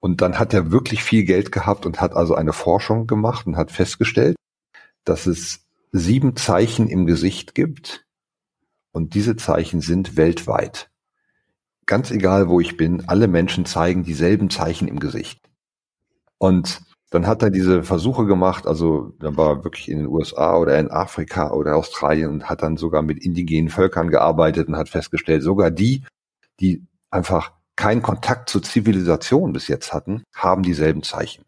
Und 0.00 0.22
dann 0.22 0.38
hat 0.38 0.54
er 0.54 0.70
wirklich 0.70 1.04
viel 1.04 1.24
Geld 1.24 1.52
gehabt 1.52 1.84
und 1.86 2.00
hat 2.00 2.14
also 2.14 2.34
eine 2.34 2.52
Forschung 2.52 3.06
gemacht 3.06 3.46
und 3.46 3.56
hat 3.56 3.70
festgestellt, 3.70 4.36
dass 5.04 5.26
es 5.26 5.66
sieben 5.92 6.36
Zeichen 6.36 6.88
im 6.88 7.06
Gesicht 7.06 7.54
gibt 7.54 8.06
und 8.92 9.14
diese 9.14 9.36
Zeichen 9.36 9.80
sind 9.80 10.16
weltweit. 10.16 10.90
Ganz 11.86 12.10
egal, 12.10 12.48
wo 12.48 12.60
ich 12.60 12.76
bin, 12.76 13.08
alle 13.08 13.28
Menschen 13.28 13.66
zeigen 13.66 14.04
dieselben 14.04 14.50
Zeichen 14.50 14.88
im 14.88 15.00
Gesicht. 15.00 15.40
Und 16.38 16.80
dann 17.10 17.26
hat 17.26 17.42
er 17.42 17.50
diese 17.50 17.82
Versuche 17.82 18.26
gemacht, 18.26 18.66
also 18.66 19.12
dann 19.18 19.36
war 19.36 19.48
er 19.50 19.64
wirklich 19.64 19.88
in 19.88 19.98
den 19.98 20.06
USA 20.06 20.56
oder 20.56 20.78
in 20.78 20.90
Afrika 20.90 21.50
oder 21.52 21.76
Australien 21.76 22.30
und 22.30 22.48
hat 22.48 22.62
dann 22.62 22.76
sogar 22.76 23.02
mit 23.02 23.24
indigenen 23.24 23.68
Völkern 23.68 24.10
gearbeitet 24.10 24.68
und 24.68 24.76
hat 24.76 24.88
festgestellt, 24.88 25.42
sogar 25.42 25.70
die, 25.70 26.04
die 26.60 26.86
einfach 27.10 27.52
keinen 27.76 28.02
Kontakt 28.02 28.48
zur 28.48 28.62
Zivilisation 28.62 29.52
bis 29.52 29.68
jetzt 29.68 29.92
hatten, 29.92 30.22
haben 30.34 30.62
dieselben 30.62 31.02
Zeichen 31.02 31.44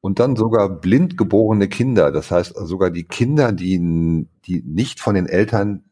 und 0.00 0.20
dann 0.20 0.36
sogar 0.36 0.68
blind 0.68 1.16
geborene 1.16 1.68
Kinder. 1.68 2.12
Das 2.12 2.30
heißt 2.30 2.54
sogar 2.56 2.90
die 2.90 3.04
Kinder, 3.04 3.52
die, 3.52 4.26
die 4.46 4.62
nicht 4.62 5.00
von 5.00 5.14
den 5.14 5.26
Eltern 5.26 5.84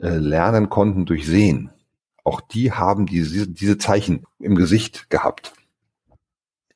äh, 0.00 0.16
lernen 0.16 0.68
konnten 0.68 1.06
durch 1.06 1.26
Sehen. 1.26 1.70
Auch 2.24 2.40
die 2.40 2.72
haben 2.72 3.06
diese, 3.06 3.48
diese 3.48 3.78
Zeichen 3.78 4.24
im 4.38 4.54
Gesicht 4.54 5.08
gehabt. 5.10 5.54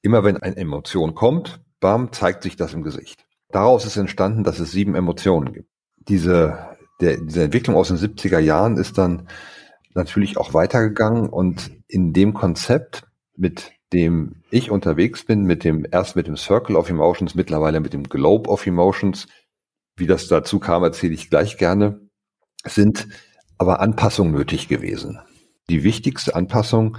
Immer 0.03 0.25
wenn 0.25 0.37
eine 0.37 0.57
Emotion 0.57 1.15
kommt, 1.15 1.61
bam, 1.81 2.13
zeigt 2.13 2.43
sich 2.43 2.57
das 2.57 2.75
im 2.75 2.83
Gesicht. 2.83 3.25
Daraus 3.51 3.85
ist 3.87 3.97
entstanden, 3.97 4.45
dass 4.45 4.59
es 4.59 4.73
sieben 4.73 4.95
Emotionen 4.95 5.53
gibt. 5.53 5.69
Diese, 6.09 6.77
der, 7.01 7.19
diese 7.19 7.45
Entwicklung 7.45 7.77
aus 7.77 7.89
den 7.89 7.99
70er 7.99 8.39
Jahren 8.39 8.77
ist 8.77 8.99
dann 8.99 9.29
natürlich 9.95 10.39
auch 10.39 10.55
weitergegangen 10.55 11.29
und 11.29 11.71
in 11.87 12.13
dem 12.13 12.35
Konzept 12.35 13.05
mit 13.37 13.73
dem 13.93 14.43
ich 14.51 14.71
unterwegs 14.71 15.25
bin, 15.25 15.45
mit 15.45 15.65
dem, 15.65 15.87
erst 15.91 16.17
mit 16.17 16.27
dem 16.27 16.37
Circle 16.37 16.77
of 16.77 16.89
Emotions, 16.89 17.35
mittlerweile 17.35 17.81
mit 17.81 17.93
dem 17.93 18.05
Globe 18.05 18.49
of 18.49 18.67
Emotions. 18.67 19.27
Wie 19.97 20.07
das 20.07 20.29
dazu 20.29 20.59
kam, 20.59 20.83
erzähle 20.83 21.15
ich 21.15 21.29
gleich 21.29 21.59
gerne. 21.59 22.01
sind 22.65 23.09
aber 23.59 23.81
Anpassungen 23.81 24.33
nötig 24.33 24.69
gewesen. 24.69 25.21
Die 25.69 25.85
wichtigste 25.85 26.35
Anpassung 26.35 26.99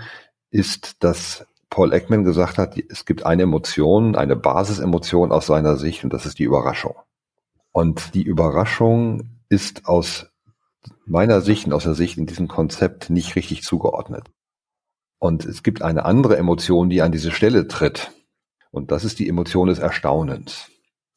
ist, 0.52 1.04
dass 1.04 1.46
Paul 1.74 1.92
Ekman 1.92 2.24
gesagt 2.24 2.60
hat, 2.60 2.78
es 2.78 3.04
gibt 3.04 3.26
eine 3.26 3.42
Emotion, 3.42 4.16
eine 4.16 4.36
Basisemotion 4.36 5.32
aus 5.32 5.48
seiner 5.48 5.76
Sicht 5.76 6.04
und 6.04 6.14
das 6.14 6.28
ist 6.28 6.38
die 6.38 6.44
Überraschung. 6.44 6.94
Und 7.72 8.14
die 8.14 8.22
Überraschung 8.22 9.40
ist 9.50 9.88
aus 9.88 10.28
meiner 11.08 11.42
Sicht 11.42 11.66
und 11.66 11.74
aus 11.74 11.86
der 11.86 11.96
Sicht 11.96 12.20
in 12.20 12.28
diesem 12.28 12.48
Konzept 12.48 13.10
nicht 13.10 13.36
richtig 13.36 13.64
zugeordnet. 13.64 14.30
Und 15.18 15.46
es 15.46 15.64
gibt 15.64 15.82
eine 15.82 16.06
andere 16.06 16.38
Emotion, 16.38 16.92
die 16.92 17.02
an 17.02 17.12
diese 17.12 17.32
Stelle 17.32 17.68
tritt. 17.68 18.12
Und 18.70 18.92
das 18.92 19.04
ist 19.04 19.18
die 19.18 19.28
Emotion 19.28 19.68
des 19.68 19.80
Erstaunens. 19.80 20.70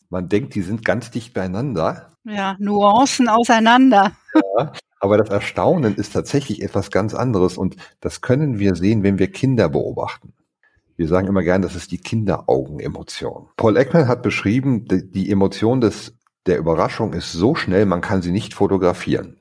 Man 0.09 0.31
denkt, 0.31 0.55
die 0.55 0.63
sind 0.63 0.87
ganz 0.87 1.11
dicht 1.11 1.35
beieinander. 1.35 2.13
Ja, 2.25 2.57
Nuancen 2.59 3.29
auseinander. 3.29 4.13
Ja, 4.59 4.73
aber 5.01 5.19
das 5.19 5.29
Erstaunen 5.29 5.97
ist 5.97 6.15
tatsächlich 6.15 6.63
etwas 6.63 6.91
ganz 6.91 7.13
anderes 7.13 7.59
und 7.59 7.77
das 8.01 8.23
können 8.23 8.59
wir 8.59 8.75
sehen, 8.75 9.03
wenn 9.03 9.19
wir 9.19 9.31
Kinder 9.31 9.69
beobachten. 9.69 10.33
Wir 10.97 11.09
sagen 11.09 11.29
immer 11.29 11.43
gern, 11.43 11.63
das 11.63 11.77
ist 11.77 11.93
die 11.93 11.99
Kinderaugenemotion. 11.99 13.49
Paul 13.57 13.77
Ekman 13.77 14.09
hat 14.09 14.23
beschrieben, 14.23 14.87
die 14.89 15.31
Emotion 15.31 15.81
des, 15.81 16.15
der 16.47 16.59
Überraschung 16.59 17.13
ist 17.13 17.33
so 17.33 17.55
schnell, 17.55 17.87
man 17.87 18.01
kann 18.01 18.23
sie 18.23 18.33
nicht 18.33 18.55
fotografieren. 18.55 19.41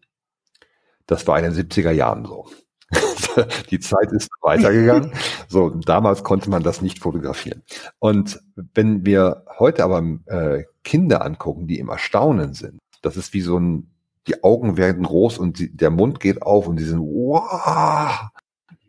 Das 1.08 1.28
war 1.28 1.38
in 1.40 1.46
den 1.46 1.54
70er 1.54 1.92
Jahren 1.92 2.26
so. 2.26 2.48
die 3.70 3.80
Zeit 3.80 4.12
ist 4.12 4.30
weitergegangen. 4.42 5.12
So, 5.48 5.70
damals 5.70 6.24
konnte 6.24 6.50
man 6.50 6.64
das 6.64 6.82
nicht 6.82 7.00
fotografieren. 7.00 7.64
Und 8.00 8.42
wenn 8.74 9.06
wir 9.06 9.46
heute 9.58 9.84
aber 9.84 10.04
äh, 10.26 10.64
Kinder 10.84 11.24
angucken, 11.24 11.68
die 11.68 11.80
im 11.80 11.90
Erstaunen 11.90 12.54
sind, 12.54 12.80
das 13.02 13.18
ist 13.18 13.34
wie 13.34 13.42
so 13.42 13.58
ein, 13.58 13.92
die 14.28 14.44
Augen 14.44 14.78
werden 14.78 15.04
groß 15.04 15.38
und 15.38 15.60
die, 15.60 15.76
der 15.76 15.90
Mund 15.90 16.20
geht 16.20 16.42
auf 16.42 16.68
und 16.68 16.78
die 16.78 16.84
sind, 16.84 17.00
wow, 17.00 18.30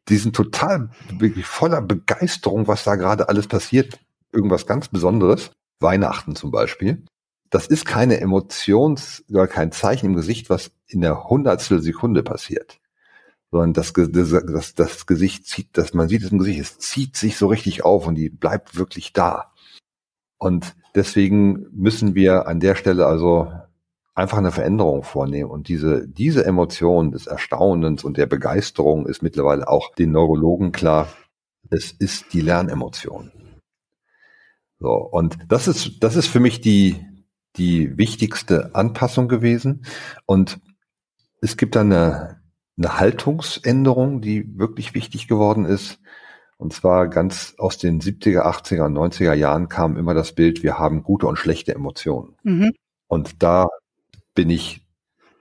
die 0.09 0.17
sind 0.17 0.37
total 0.37 0.91
wirklich 1.19 1.47
voller 1.47 1.83
Begeisterung, 1.83 2.69
was 2.69 2.85
da 2.85 2.97
gerade 2.97 3.29
alles 3.29 3.47
passiert. 3.47 3.99
Irgendwas 4.33 4.67
ganz 4.67 4.89
Besonderes. 4.89 5.51
Weihnachten 5.81 6.37
zum 6.37 6.51
Beispiel. 6.51 7.05
Das 7.51 7.67
ist 7.67 7.85
keine 7.85 8.21
Emotions- 8.21 9.25
oder 9.29 9.47
kein 9.47 9.73
Zeichen 9.73 10.07
im 10.07 10.15
Gesicht, 10.17 10.49
was 10.49 10.71
in 10.87 11.01
der 11.01 11.25
Hundertstel 11.25 11.83
Sekunde 11.83 12.23
passiert 12.23 12.81
sondern 13.51 13.73
das, 13.73 13.93
das, 13.93 14.75
das 14.75 15.07
Gesicht 15.07 15.47
zieht, 15.47 15.79
dass 15.79 15.95
man 15.95 16.09
sieht 16.09 16.23
es 16.23 16.33
im 16.33 16.39
Gesicht, 16.39 16.61
es 16.61 16.79
zieht 16.79 17.17
sich 17.17 17.37
so 17.37 17.47
richtig 17.47 17.85
auf 17.85 18.07
und 18.07 18.17
die 18.17 18.29
bleibt 18.29 18.77
wirklich 18.77 19.13
da. 19.13 19.53
Und 20.39 20.75
deswegen 20.95 21.67
müssen 21.73 22.15
wir 22.15 22.47
an 22.47 22.61
der 22.61 22.75
Stelle 22.75 23.07
also 23.07 23.51
einfach 24.17 24.39
eine 24.39 24.51
Veränderung 24.51 25.05
vornehmen. 25.05 25.51
Und 25.51 25.69
diese, 25.69 26.09
diese 26.09 26.45
Emotion 26.45 27.13
des 27.13 27.27
Erstaunens 27.27 28.03
und 28.03 28.17
der 28.17 28.27
Begeisterung 28.27 29.07
ist 29.07 29.23
mittlerweile 29.23 29.69
auch 29.69 29.95
den 29.95 30.11
Neurologen 30.11 30.73
klar. 30.73 31.09
Es 31.71 31.93
ist 31.93 32.33
die 32.33 32.41
Lernemotion. 32.41 33.31
So. 34.81 34.91
Und 34.91 35.39
das 35.49 35.69
ist, 35.69 36.03
das 36.03 36.17
ist 36.17 36.29
für 36.29 36.41
mich 36.41 36.61
die, 36.61 37.05
die 37.57 37.97
wichtigste 37.99 38.75
Anpassung 38.75 39.29
gewesen. 39.29 39.85
Und 40.25 40.61
es 41.43 41.59
gibt 41.59 41.77
dann 41.77 41.93
eine, 41.93 42.41
eine 42.79 42.99
Haltungsänderung, 42.99 44.23
die 44.23 44.59
wirklich 44.59 44.95
wichtig 44.95 45.29
geworden 45.29 45.67
ist. 45.67 46.01
Und 46.57 46.73
zwar 46.73 47.09
ganz 47.09 47.55
aus 47.59 47.77
den 47.77 48.01
70er, 48.01 48.47
80er 48.47 48.87
und 48.87 48.97
90er 48.97 49.35
Jahren 49.35 49.69
kam 49.69 49.99
immer 49.99 50.15
das 50.15 50.33
Bild, 50.33 50.63
wir 50.63 50.79
haben 50.79 51.03
gute 51.03 51.27
und 51.27 51.37
schlechte 51.39 51.75
Emotionen. 51.75 52.35
Mhm. 52.45 52.73
Und 53.09 53.43
da 53.43 53.69
bin 54.37 54.51
ich 54.51 54.87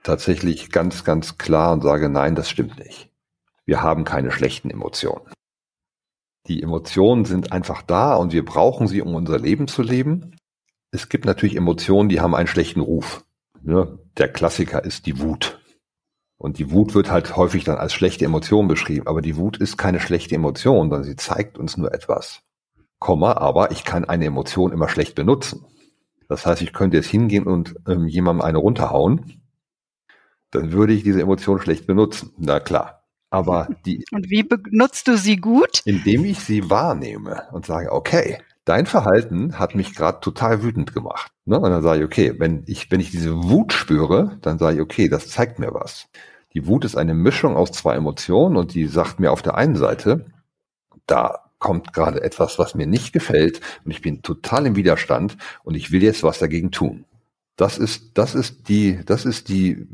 tatsächlich 0.02 0.72
ganz, 0.72 1.04
ganz 1.04 1.38
klar 1.38 1.72
und 1.72 1.82
sage, 1.82 2.08
nein, 2.08 2.34
das 2.34 2.50
stimmt 2.50 2.78
nicht. 2.80 3.12
Wir 3.64 3.82
haben 3.82 4.04
keine 4.04 4.32
schlechten 4.32 4.70
Emotionen. 4.70 5.32
Die 6.48 6.62
Emotionen 6.62 7.24
sind 7.24 7.52
einfach 7.52 7.82
da 7.82 8.14
und 8.14 8.32
wir 8.32 8.44
brauchen 8.44 8.88
sie, 8.88 9.02
um 9.02 9.14
unser 9.14 9.38
Leben 9.38 9.68
zu 9.68 9.82
leben. 9.82 10.36
Es 10.92 11.08
gibt 11.08 11.24
natürlich 11.24 11.56
Emotionen, 11.56 12.08
die 12.08 12.20
haben 12.20 12.34
einen 12.34 12.46
schlechten 12.46 12.80
Ruf. 12.80 13.24
Ne? 13.62 13.98
Der 14.16 14.32
Klassiker 14.32 14.84
ist 14.84 15.06
die 15.06 15.20
Wut. 15.20 15.60
Und 16.38 16.58
die 16.58 16.70
Wut 16.70 16.94
wird 16.94 17.10
halt 17.10 17.36
häufig 17.36 17.64
dann 17.64 17.78
als 17.78 17.92
schlechte 17.92 18.24
Emotion 18.24 18.68
beschrieben. 18.68 19.08
Aber 19.08 19.22
die 19.22 19.36
Wut 19.36 19.56
ist 19.56 19.76
keine 19.76 20.00
schlechte 20.00 20.34
Emotion, 20.34 20.90
sondern 20.90 21.04
sie 21.04 21.16
zeigt 21.16 21.58
uns 21.58 21.76
nur 21.76 21.92
etwas. 21.92 22.42
Komma, 22.98 23.32
aber 23.32 23.72
ich 23.72 23.84
kann 23.84 24.04
eine 24.04 24.26
Emotion 24.26 24.72
immer 24.72 24.88
schlecht 24.88 25.14
benutzen. 25.14 25.64
Das 26.28 26.46
heißt, 26.46 26.62
ich 26.62 26.72
könnte 26.72 26.96
jetzt 26.96 27.08
hingehen 27.08 27.44
und 27.44 27.76
ähm, 27.88 28.06
jemandem 28.06 28.42
eine 28.42 28.58
runterhauen. 28.58 29.40
Dann 30.50 30.72
würde 30.72 30.92
ich 30.92 31.02
diese 31.02 31.20
Emotion 31.20 31.60
schlecht 31.60 31.86
benutzen. 31.86 32.32
Na 32.38 32.60
klar. 32.60 33.02
Aber 33.30 33.68
die. 33.84 34.04
Und 34.12 34.30
wie 34.30 34.44
benutzt 34.44 35.08
du 35.08 35.16
sie 35.16 35.36
gut? 35.36 35.82
Indem 35.84 36.24
ich 36.24 36.40
sie 36.40 36.70
wahrnehme 36.70 37.42
und 37.52 37.66
sage, 37.66 37.90
okay, 37.90 38.38
dein 38.64 38.86
Verhalten 38.86 39.58
hat 39.58 39.74
mich 39.74 39.94
gerade 39.94 40.20
total 40.20 40.62
wütend 40.62 40.94
gemacht. 40.94 41.32
Ne? 41.44 41.58
Und 41.58 41.70
dann 41.70 41.82
sage 41.82 42.00
ich, 42.00 42.04
okay, 42.04 42.34
wenn 42.38 42.62
ich, 42.66 42.90
wenn 42.90 43.00
ich 43.00 43.10
diese 43.10 43.34
Wut 43.34 43.72
spüre, 43.72 44.38
dann 44.42 44.58
sage 44.58 44.76
ich, 44.76 44.82
okay, 44.82 45.08
das 45.08 45.28
zeigt 45.28 45.58
mir 45.58 45.74
was. 45.74 46.08
Die 46.54 46.66
Wut 46.66 46.84
ist 46.84 46.96
eine 46.96 47.14
Mischung 47.14 47.56
aus 47.56 47.72
zwei 47.72 47.96
Emotionen 47.96 48.56
und 48.56 48.74
die 48.74 48.86
sagt 48.86 49.20
mir 49.20 49.32
auf 49.32 49.42
der 49.42 49.56
einen 49.56 49.76
Seite, 49.76 50.26
da 51.06 51.45
kommt 51.66 51.92
gerade 51.92 52.22
etwas, 52.22 52.60
was 52.60 52.76
mir 52.76 52.86
nicht 52.86 53.12
gefällt 53.12 53.60
und 53.84 53.90
ich 53.90 54.00
bin 54.00 54.22
total 54.22 54.66
im 54.66 54.76
Widerstand 54.76 55.36
und 55.64 55.74
ich 55.74 55.90
will 55.90 56.00
jetzt 56.00 56.22
was 56.22 56.38
dagegen 56.38 56.70
tun. 56.70 57.06
Das 57.56 57.76
ist, 57.76 58.16
das 58.16 58.36
ist 58.36 58.68
die, 58.68 59.00
das 59.04 59.24
ist 59.24 59.48
die 59.48 59.88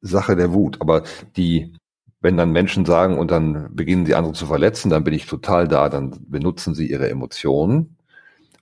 Sache 0.00 0.36
der 0.36 0.52
Wut. 0.52 0.80
Aber 0.80 1.02
die, 1.36 1.74
wenn 2.20 2.36
dann 2.36 2.52
Menschen 2.52 2.84
sagen 2.86 3.18
und 3.18 3.32
dann 3.32 3.74
beginnen 3.74 4.06
sie 4.06 4.14
andere 4.14 4.34
zu 4.34 4.46
verletzen, 4.46 4.88
dann 4.88 5.02
bin 5.02 5.14
ich 5.14 5.26
total 5.26 5.66
da, 5.66 5.88
dann 5.88 6.16
benutzen 6.28 6.76
sie 6.76 6.88
ihre 6.88 7.10
Emotionen 7.10 7.96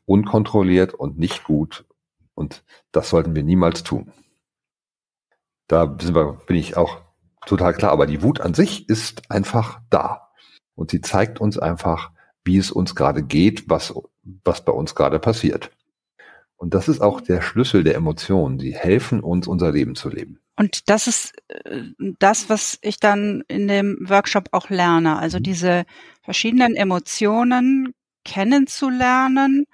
unkontrolliert 0.07 0.95
und 0.95 1.19
nicht 1.19 1.45
gut. 1.45 1.85
Und 2.35 2.65
das 2.93 3.11
sollten 3.11 3.35
wir 3.35 3.43
niemals 3.43 3.83
tun. 3.83 4.11
Da 5.69 5.99
wir, 5.99 6.39
bin 6.47 6.57
ich 6.57 6.79
auch 6.79 7.03
total 7.45 7.75
klar. 7.75 7.93
Aber 7.93 8.07
die 8.07 8.23
Wut 8.23 8.41
an 8.41 8.55
sich 8.55 8.89
ist 8.89 9.31
einfach 9.31 9.81
da. 9.91 10.31
Und 10.75 10.91
sie 10.91 11.03
zeigt 11.03 11.43
uns 11.43 11.59
einfach, 11.59 12.14
wie 12.45 12.59
es 12.59 12.71
uns 12.71 12.95
gerade 12.95 13.23
geht, 13.23 13.69
was, 13.69 13.95
was 14.45 14.65
bei 14.65 14.73
uns 14.73 14.95
gerade 14.95 15.19
passiert. 15.19 15.71
Und 16.57 16.75
das 16.75 16.89
ist 16.89 17.01
auch 17.01 17.21
der 17.21 17.43
Schlüssel 17.43 17.85
der 17.85 17.95
Emotionen. 17.95 18.59
Sie 18.59 18.75
helfen 18.75 19.21
uns, 19.21 19.47
unser 19.47 19.73
Leben 19.73 19.95
zu 19.97 20.09
leben. 20.09 20.39
Und 20.57 20.89
das 20.89 21.07
ist 21.07 21.35
äh, 21.49 21.83
das, 22.19 22.49
was 22.49 22.79
ich 22.81 23.01
dann 23.01 23.43
in 23.49 23.69
dem 23.69 23.99
Workshop 24.09 24.49
auch 24.53 24.71
lerne. 24.71 25.19
Also 25.19 25.39
mhm. 25.39 25.43
diese 25.43 25.85
verschiedenen 26.23 26.77
Emotionen 26.77 27.93
kennenzulernen, 28.25 29.67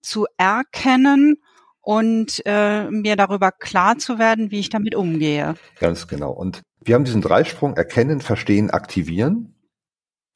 zu 0.00 0.26
erkennen 0.38 1.36
und 1.80 2.40
äh, 2.46 2.90
mir 2.90 3.16
darüber 3.16 3.50
klar 3.50 3.98
zu 3.98 4.18
werden, 4.18 4.50
wie 4.50 4.60
ich 4.60 4.70
damit 4.70 4.94
umgehe. 4.94 5.54
Ganz 5.80 6.06
genau. 6.06 6.30
Und 6.30 6.62
wir 6.80 6.94
haben 6.94 7.04
diesen 7.04 7.20
Dreisprung 7.20 7.76
erkennen, 7.76 8.20
verstehen, 8.20 8.70
aktivieren. 8.70 9.54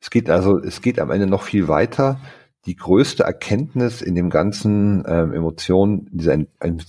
Es 0.00 0.10
geht 0.10 0.30
also, 0.30 0.58
es 0.58 0.82
geht 0.82 1.00
am 1.00 1.10
Ende 1.10 1.26
noch 1.26 1.42
viel 1.42 1.68
weiter. 1.68 2.20
Die 2.66 2.76
größte 2.76 3.22
Erkenntnis 3.22 4.02
in 4.02 4.14
dem 4.14 4.30
ganzen 4.30 5.04
ähm, 5.06 5.32
Emotionen, 5.32 6.08
dieser 6.10 6.38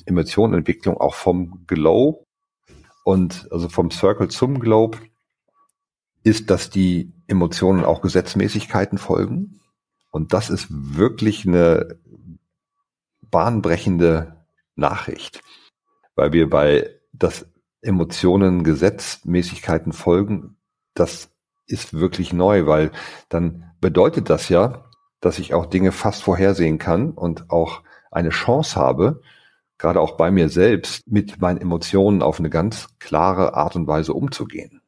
Emotionenentwicklung 0.05 0.97
auch 0.97 1.15
vom 1.15 1.65
Glow 1.67 2.23
und 3.03 3.47
also 3.51 3.69
vom 3.69 3.91
Circle 3.91 4.27
zum 4.29 4.59
Globe 4.59 4.97
ist, 6.23 6.49
dass 6.49 6.69
die 6.69 7.13
Emotionen 7.27 7.85
auch 7.85 8.01
Gesetzmäßigkeiten 8.01 8.97
folgen. 8.97 9.61
Und 10.11 10.33
das 10.33 10.49
ist 10.49 10.67
wirklich 10.69 11.47
eine 11.47 11.99
bahnbrechende 13.21 14.45
Nachricht, 14.75 15.41
weil 16.15 16.33
wir 16.33 16.49
bei 16.49 16.89
das 17.13 17.45
Emotionen 17.81 18.63
Gesetzmäßigkeiten 18.63 19.93
folgen, 19.93 20.57
das 20.93 21.29
ist 21.67 21.93
wirklich 21.93 22.33
neu, 22.33 22.65
weil 22.65 22.91
dann 23.29 23.71
bedeutet 23.79 24.29
das 24.29 24.49
ja, 24.49 24.85
dass 25.19 25.39
ich 25.39 25.53
auch 25.53 25.65
Dinge 25.65 25.91
fast 25.91 26.23
vorhersehen 26.23 26.77
kann 26.77 27.11
und 27.11 27.49
auch 27.49 27.81
eine 28.11 28.29
Chance 28.29 28.75
habe, 28.75 29.21
gerade 29.77 29.99
auch 30.01 30.17
bei 30.17 30.31
mir 30.31 30.49
selbst, 30.49 31.07
mit 31.07 31.39
meinen 31.41 31.61
Emotionen 31.61 32.21
auf 32.21 32.39
eine 32.39 32.49
ganz 32.49 32.87
klare 32.99 33.53
Art 33.53 33.75
und 33.75 33.87
Weise 33.87 34.13
umzugehen. 34.13 34.81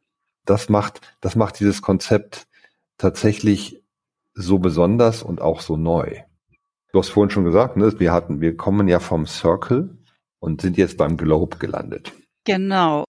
Das 0.45 0.69
macht, 0.69 1.01
das 1.21 1.35
macht 1.35 1.59
dieses 1.59 1.81
Konzept 1.81 2.47
tatsächlich 2.97 3.83
so 4.33 4.59
besonders 4.59 5.21
und 5.21 5.41
auch 5.41 5.61
so 5.61 5.77
neu. 5.77 6.21
Du 6.91 6.99
hast 6.99 7.09
vorhin 7.09 7.29
schon 7.29 7.45
gesagt, 7.45 7.77
ne, 7.77 7.99
wir 7.99 8.11
hatten, 8.11 8.41
wir 8.41 8.57
kommen 8.57 8.87
ja 8.87 8.99
vom 8.99 9.27
Circle 9.27 9.97
und 10.39 10.61
sind 10.61 10.77
jetzt 10.77 10.97
beim 10.97 11.17
Globe 11.17 11.57
gelandet. 11.57 12.13
Genau. 12.45 13.05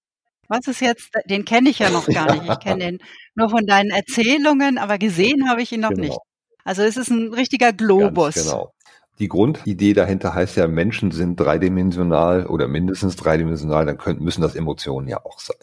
Was 0.50 0.66
ist 0.66 0.80
jetzt, 0.80 1.10
den 1.26 1.44
kenne 1.44 1.70
ich 1.70 1.78
ja 1.78 1.90
noch 1.90 2.08
gar 2.08 2.34
nicht. 2.34 2.50
Ich 2.50 2.58
kenne 2.58 2.78
den 2.84 2.98
nur 3.36 3.48
von 3.48 3.66
deinen 3.66 3.90
Erzählungen, 3.90 4.78
aber 4.78 4.98
gesehen 4.98 5.48
habe 5.48 5.62
ich 5.62 5.70
ihn 5.70 5.80
noch 5.80 5.90
genau. 5.90 6.02
nicht. 6.02 6.18
Also 6.64 6.82
es 6.82 6.96
ist 6.96 7.08
ein 7.08 7.32
richtiger 7.32 7.72
Globus. 7.72 8.34
Ganz 8.34 8.50
genau. 8.50 8.72
Die 9.20 9.28
Grundidee 9.28 9.92
dahinter 9.92 10.34
heißt 10.34 10.56
ja, 10.56 10.66
Menschen 10.66 11.12
sind 11.12 11.38
dreidimensional 11.38 12.46
oder 12.46 12.66
mindestens 12.66 13.14
dreidimensional, 13.14 13.86
dann 13.86 13.96
könnten, 13.96 14.24
müssen 14.24 14.40
das 14.42 14.56
Emotionen 14.56 15.06
ja 15.06 15.24
auch 15.24 15.38
sein. 15.38 15.56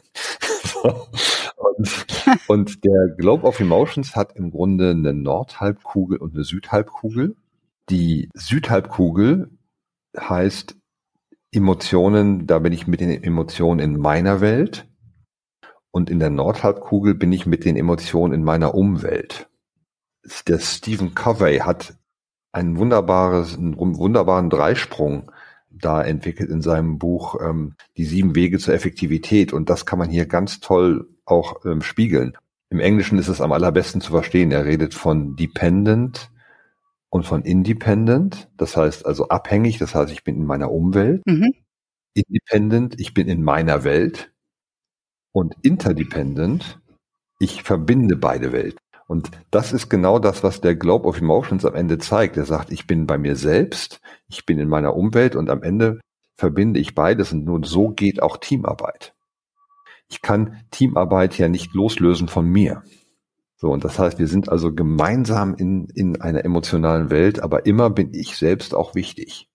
und, 1.57 2.05
und 2.47 2.85
der 2.85 3.15
Globe 3.17 3.45
of 3.45 3.59
Emotions 3.59 4.15
hat 4.15 4.37
im 4.37 4.51
Grunde 4.51 4.91
eine 4.91 5.13
Nordhalbkugel 5.13 6.17
und 6.17 6.33
eine 6.35 6.45
Südhalbkugel. 6.45 7.35
Die 7.89 8.29
Südhalbkugel 8.35 9.49
heißt 10.17 10.76
Emotionen, 11.57 12.47
da 12.47 12.59
bin 12.59 12.71
ich 12.71 12.87
mit 12.87 13.01
den 13.01 13.23
Emotionen 13.23 13.79
in 13.79 13.99
meiner 13.99 14.41
Welt 14.41 14.87
und 15.91 16.09
in 16.09 16.19
der 16.19 16.29
Nordhalbkugel 16.29 17.15
bin 17.15 17.33
ich 17.33 17.45
mit 17.45 17.65
den 17.65 17.75
Emotionen 17.75 18.33
in 18.33 18.43
meiner 18.43 18.75
Umwelt. 18.75 19.49
Der 20.47 20.59
Stephen 20.59 21.15
Covey 21.15 21.59
hat 21.59 21.95
einen 22.51 22.77
wunderbares, 22.77 23.57
wunderbaren 23.59 24.49
Dreisprung 24.49 25.31
da 25.69 26.01
entwickelt 26.01 26.49
in 26.49 26.61
seinem 26.61 26.97
Buch 26.97 27.35
ähm, 27.41 27.75
Die 27.97 28.05
sieben 28.05 28.35
Wege 28.35 28.57
zur 28.59 28.73
Effektivität 28.73 29.53
und 29.53 29.69
das 29.69 29.85
kann 29.85 29.99
man 29.99 30.09
hier 30.09 30.25
ganz 30.25 30.59
toll 30.59 31.09
auch 31.25 31.65
ähm, 31.65 31.81
spiegeln. 31.81 32.37
Im 32.69 32.79
Englischen 32.79 33.17
ist 33.17 33.27
es 33.27 33.41
am 33.41 33.51
allerbesten 33.51 34.01
zu 34.01 34.11
verstehen. 34.11 34.51
Er 34.51 34.65
redet 34.65 34.93
von 34.93 35.35
dependent, 35.35 36.29
und 37.17 37.23
von 37.23 37.41
independent, 37.41 38.47
das 38.57 38.77
heißt 38.77 39.05
also 39.07 39.29
abhängig, 39.29 39.79
das 39.79 39.95
heißt, 39.95 40.11
ich 40.13 40.23
bin 40.23 40.35
in 40.35 40.45
meiner 40.45 40.71
Umwelt. 40.71 41.23
Mhm. 41.25 41.51
Independent, 42.13 42.99
ich 42.99 43.15
bin 43.15 43.27
in 43.27 43.43
meiner 43.43 43.83
Welt. 43.83 44.31
Und 45.31 45.55
interdependent, 45.63 46.79
ich 47.39 47.63
verbinde 47.63 48.15
beide 48.15 48.51
Welten. 48.51 48.79
Und 49.07 49.31
das 49.49 49.73
ist 49.73 49.89
genau 49.89 50.19
das, 50.19 50.43
was 50.43 50.61
der 50.61 50.75
Globe 50.75 51.07
of 51.07 51.19
Emotions 51.19 51.65
am 51.65 51.73
Ende 51.73 51.97
zeigt. 51.97 52.37
Er 52.37 52.45
sagt, 52.45 52.71
ich 52.71 52.85
bin 52.85 53.07
bei 53.07 53.17
mir 53.17 53.35
selbst, 53.35 53.99
ich 54.27 54.45
bin 54.45 54.59
in 54.59 54.69
meiner 54.69 54.95
Umwelt 54.95 55.35
und 55.35 55.49
am 55.49 55.63
Ende 55.63 55.99
verbinde 56.35 56.79
ich 56.79 56.93
beides 56.93 57.33
und 57.33 57.45
nur 57.45 57.65
so 57.65 57.89
geht 57.89 58.21
auch 58.21 58.37
Teamarbeit. 58.37 59.15
Ich 60.07 60.21
kann 60.21 60.61
Teamarbeit 60.69 61.35
ja 61.39 61.47
nicht 61.47 61.73
loslösen 61.73 62.27
von 62.27 62.45
mir. 62.47 62.83
So, 63.59 63.71
und 63.71 63.83
das 63.83 63.97
heißt, 63.97 64.19
wir 64.19 64.27
sind 64.27 64.49
also 64.49 64.73
gemeinsam 64.73 65.55
in, 65.55 65.87
in 65.95 66.21
einer 66.21 66.45
emotionalen 66.45 67.09
Welt, 67.09 67.39
aber 67.41 67.65
immer 67.65 67.89
bin 67.89 68.13
ich 68.13 68.37
selbst 68.37 68.75
auch 68.75 68.93
wichtig. 68.93 69.49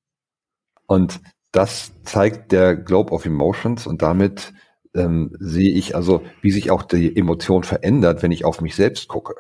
Und 0.87 1.21
das 1.53 1.93
zeigt 2.03 2.51
der 2.51 2.75
Globe 2.75 3.13
of 3.13 3.25
Emotions 3.25 3.87
und 3.87 4.03
damit 4.03 4.53
ähm, 4.95 5.31
sehe 5.39 5.73
ich 5.73 5.95
also, 5.95 6.23
wie 6.41 6.51
sich 6.51 6.71
auch 6.73 6.83
die 6.83 7.17
Emotion 7.17 7.63
verändert, 7.63 8.23
wenn 8.23 8.33
ich 8.33 8.45
auf 8.45 8.61
mich 8.61 8.75
selbst 8.75 9.07
gucke. 9.07 9.35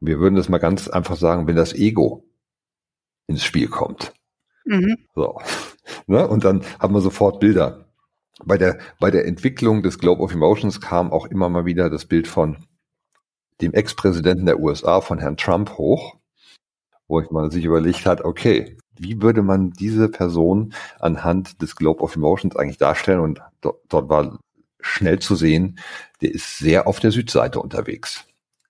Und 0.00 0.08
wir 0.08 0.18
würden 0.18 0.34
das 0.34 0.48
mal 0.48 0.58
ganz 0.58 0.88
einfach 0.88 1.16
sagen, 1.16 1.46
wenn 1.46 1.56
das 1.56 1.72
Ego 1.72 2.24
ins 3.28 3.44
Spiel 3.44 3.68
kommt. 3.68 4.12
Mhm. 4.64 4.96
So. 5.14 5.40
Ne? 6.06 6.26
Und 6.26 6.44
dann 6.44 6.62
haben 6.78 6.94
wir 6.94 7.00
sofort 7.00 7.40
Bilder. 7.40 7.86
Bei 8.44 8.56
der, 8.56 8.78
bei 9.00 9.10
der 9.10 9.26
Entwicklung 9.26 9.82
des 9.82 9.98
Globe 9.98 10.22
of 10.22 10.32
Emotions 10.32 10.80
kam 10.80 11.12
auch 11.12 11.26
immer 11.26 11.48
mal 11.48 11.64
wieder 11.64 11.90
das 11.90 12.06
Bild 12.06 12.28
von 12.28 12.58
dem 13.60 13.72
Ex-Präsidenten 13.74 14.46
der 14.46 14.60
USA, 14.60 15.00
von 15.00 15.18
Herrn 15.18 15.36
Trump, 15.36 15.76
hoch, 15.78 16.16
wo 17.08 17.20
ich 17.20 17.30
mal 17.30 17.50
sich 17.50 17.64
überlegt 17.64 18.06
hat, 18.06 18.22
okay, 18.22 18.76
wie 18.98 19.20
würde 19.22 19.42
man 19.42 19.70
diese 19.70 20.08
Person 20.08 20.74
anhand 20.98 21.60
des 21.62 21.74
Globe 21.74 22.02
of 22.02 22.16
Emotions 22.16 22.56
eigentlich 22.56 22.78
darstellen? 22.78 23.20
Und 23.20 23.40
dort, 23.60 23.80
dort 23.88 24.08
war 24.08 24.38
schnell 24.80 25.18
zu 25.18 25.34
sehen, 25.34 25.78
der 26.20 26.32
ist 26.32 26.58
sehr 26.58 26.86
auf 26.86 27.00
der 27.00 27.10
Südseite 27.10 27.60
unterwegs. 27.60 28.24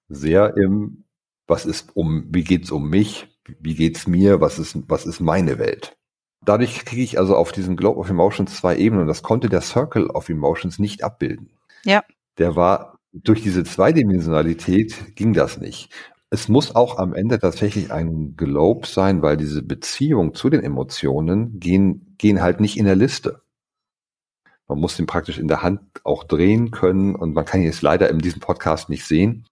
Sehr 0.09 0.57
im, 0.57 1.05
was 1.47 1.67
ist 1.67 1.97
um, 1.97 2.27
wie 2.31 2.45
geht's 2.45 2.71
um 2.71 2.89
mich? 2.89 3.29
Wie 3.59 3.75
geht's 3.75 4.07
mir? 4.07 4.41
Was 4.41 4.59
ist, 4.59 4.77
was 4.89 5.07
ist 5.07 5.21
meine 5.21 5.59
Welt? 5.59 5.97
Dadurch 6.45 6.85
kriege 6.85 7.03
ich 7.03 7.19
also 7.19 7.37
auf 7.37 7.53
diesem 7.53 7.77
Globe 7.77 8.01
of 8.01 8.09
Emotions 8.09 8.57
zwei 8.57 8.77
Ebenen 8.77 9.03
und 9.03 9.09
das 9.09 9.23
konnte 9.23 9.49
der 9.49 9.61
Circle 9.61 10.07
of 10.07 10.29
Emotions 10.29 10.79
nicht 10.79 11.05
abbilden. 11.05 11.51
Ja. 11.85 12.03
Der 12.39 12.57
war 12.57 13.00
durch 13.13 13.43
diese 13.43 13.65
Zweidimensionalität 13.65 15.17
ging 15.17 15.33
das 15.33 15.59
nicht. 15.59 15.93
es 16.33 16.49
muss 16.49 16.77
auch 16.77 16.99
am 16.99 17.13
Ende 17.13 17.41
tatsächlich 17.41 17.93
ein 17.93 18.37
Globe 18.37 18.87
sein, 18.87 19.21
weil 19.21 19.37
diese 19.37 19.63
Beziehung 19.63 20.33
zu 20.33 20.49
den 20.49 20.63
Emotionen 20.63 21.59
gehen, 21.59 22.15
gehen 22.19 22.41
halt 22.41 22.61
nicht 22.61 22.77
in 22.77 22.85
der 22.85 22.95
Liste. 22.95 23.43
Man 24.69 24.79
muss 24.79 24.97
den 24.97 25.07
praktisch 25.07 25.39
in 25.39 25.49
der 25.49 25.63
Hand 25.63 25.81
auch 26.05 26.23
drehen 26.23 26.71
können 26.71 27.17
und 27.17 27.35
man 27.35 27.45
kann 27.45 27.61
ihn 27.61 27.67
jetzt 27.67 27.83
leider 27.83 28.09
in 28.09 28.21
diesem 28.21 28.41
Podcast 28.41 28.89
nicht 28.89 29.05
sehen. 29.05 29.45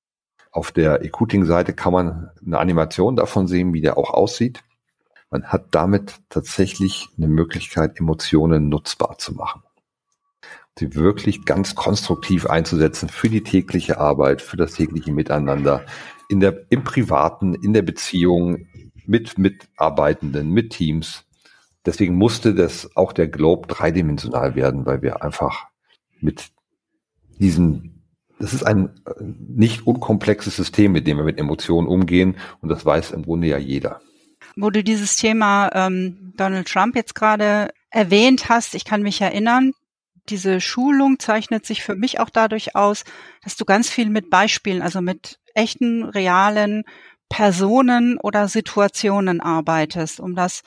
Auf 0.53 0.71
der 0.71 1.05
Ecuting-Seite 1.05 1.73
kann 1.73 1.92
man 1.92 2.31
eine 2.47 2.59
Animation 2.59 3.16
davon 3.16 3.49
sehen, 3.49 3.75
wie 3.75 3.81
der 3.81 3.99
auch 3.99 4.11
aussieht. 4.11 4.62
Man 5.31 5.47
hat 5.47 5.75
damit 5.75 6.14
tatsächlich 6.29 7.09
eine 7.16 7.27
Möglichkeit, 7.27 7.99
Emotionen 7.99 8.68
nutzbar 8.68 9.18
zu 9.18 9.35
machen. 9.35 9.62
Sie 10.79 10.95
wirklich 10.95 11.45
ganz 11.45 11.75
konstruktiv 11.75 12.47
einzusetzen 12.47 13.09
für 13.09 13.29
die 13.29 13.43
tägliche 13.43 13.99
Arbeit, 13.99 14.43
für 14.43 14.57
das 14.57 14.73
tägliche 14.73 15.12
Miteinander, 15.12 15.85
in 16.29 16.41
der, 16.41 16.67
im 16.71 16.85
Privaten, 16.85 17.55
in 17.55 17.73
der 17.73 17.83
Beziehung, 17.83 18.67
mit 19.07 19.38
Mitarbeitenden, 19.38 20.51
mit 20.51 20.71
Teams. 20.71 21.25
Deswegen 21.87 22.14
musste 22.14 22.55
das 22.55 22.95
auch 22.97 23.12
der 23.12 23.29
Globe 23.29 23.67
dreidimensional 23.67 24.55
werden, 24.55 24.85
weil 24.85 25.01
wir 25.03 25.23
einfach 25.23 25.67
mit 26.21 26.49
diesen, 27.38 28.05
das 28.38 28.53
ist 28.53 28.64
ein 28.64 29.01
nicht 29.27 29.87
unkomplexes 29.87 30.57
System, 30.57 30.93
mit 30.93 31.07
dem 31.07 31.17
wir 31.17 31.25
mit 31.25 31.38
Emotionen 31.38 31.88
umgehen 31.88 32.37
und 32.61 32.69
das 32.69 32.85
weiß 32.85 33.12
im 33.12 33.23
Grunde 33.23 33.49
ja 33.49 33.59
jeder. 33.59 34.01
Wo 34.57 34.71
du 34.71 34.85
dieses 34.85 35.17
Thema 35.17 35.71
ähm, 35.73 36.35
Donald 36.37 36.69
Trump 36.69 36.95
jetzt 36.95 37.14
gerade 37.14 37.71
erwähnt 37.91 38.49
hast, 38.49 38.75
ich 38.75 38.85
kann 38.85 39.03
mich 39.03 39.21
erinnern, 39.21 39.73
diese 40.31 40.61
Schulung 40.61 41.19
zeichnet 41.19 41.67
sich 41.67 41.83
für 41.83 41.95
mich 41.95 42.21
auch 42.21 42.31
dadurch 42.31 42.77
aus, 42.77 43.05
dass 43.43 43.57
du 43.57 43.64
ganz 43.64 43.88
viel 43.88 44.11
mit 44.11 44.31
Beispielen, 44.31 44.83
also 44.83 45.01
mit 45.01 45.38
echten, 45.55 46.05
realen 46.05 46.85
Personen 47.29 48.19
oder 48.19 48.49
Situationen 48.49 49.41
arbeitest, 49.41 50.21
um 50.21 50.35
das 50.35 50.62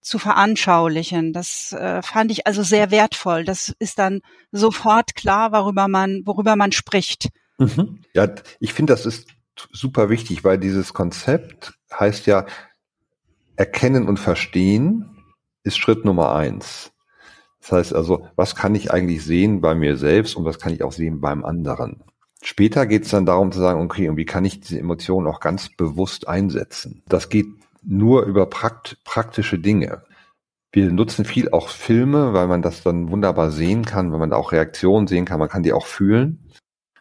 zu 0.00 0.18
veranschaulichen. 0.18 1.32
Das 1.32 1.72
äh, 1.72 2.02
fand 2.02 2.30
ich 2.30 2.46
also 2.46 2.62
sehr 2.62 2.90
wertvoll. 2.90 3.44
Das 3.44 3.74
ist 3.78 3.98
dann 3.98 4.20
sofort 4.52 5.14
klar, 5.14 5.52
worüber 5.52 5.88
man, 5.88 6.22
worüber 6.24 6.56
man 6.56 6.72
spricht. 6.72 7.28
Mhm. 7.58 8.02
Ja, 8.14 8.28
ich 8.60 8.72
finde, 8.72 8.92
das 8.92 9.06
ist 9.06 9.28
super 9.72 10.08
wichtig, 10.08 10.44
weil 10.44 10.58
dieses 10.58 10.94
Konzept 10.94 11.74
heißt 11.92 12.26
ja, 12.26 12.46
erkennen 13.56 14.06
und 14.06 14.18
verstehen 14.18 15.16
ist 15.64 15.76
Schritt 15.76 16.04
Nummer 16.04 16.34
eins. 16.34 16.92
Das 17.68 17.78
heißt 17.78 17.94
also, 17.94 18.26
was 18.34 18.54
kann 18.54 18.74
ich 18.74 18.92
eigentlich 18.92 19.22
sehen 19.22 19.60
bei 19.60 19.74
mir 19.74 19.98
selbst 19.98 20.36
und 20.36 20.46
was 20.46 20.58
kann 20.58 20.72
ich 20.72 20.82
auch 20.82 20.92
sehen 20.92 21.20
beim 21.20 21.44
anderen? 21.44 22.02
Später 22.42 22.86
geht 22.86 23.04
es 23.04 23.10
dann 23.10 23.26
darum 23.26 23.52
zu 23.52 23.58
sagen, 23.58 23.82
okay, 23.82 24.08
und 24.08 24.16
wie 24.16 24.24
kann 24.24 24.46
ich 24.46 24.60
diese 24.60 24.78
Emotionen 24.78 25.26
auch 25.26 25.40
ganz 25.40 25.68
bewusst 25.76 26.28
einsetzen? 26.28 27.02
Das 27.08 27.28
geht 27.28 27.46
nur 27.82 28.22
über 28.22 28.46
prakt 28.46 28.96
praktische 29.04 29.58
Dinge. 29.58 30.02
Wir 30.72 30.90
nutzen 30.90 31.26
viel 31.26 31.50
auch 31.50 31.68
Filme, 31.68 32.32
weil 32.32 32.46
man 32.46 32.62
das 32.62 32.82
dann 32.82 33.10
wunderbar 33.10 33.50
sehen 33.50 33.84
kann, 33.84 34.12
weil 34.12 34.18
man 34.18 34.32
auch 34.32 34.52
Reaktionen 34.52 35.06
sehen 35.06 35.26
kann, 35.26 35.38
man 35.38 35.50
kann 35.50 35.62
die 35.62 35.74
auch 35.74 35.86
fühlen. 35.86 36.50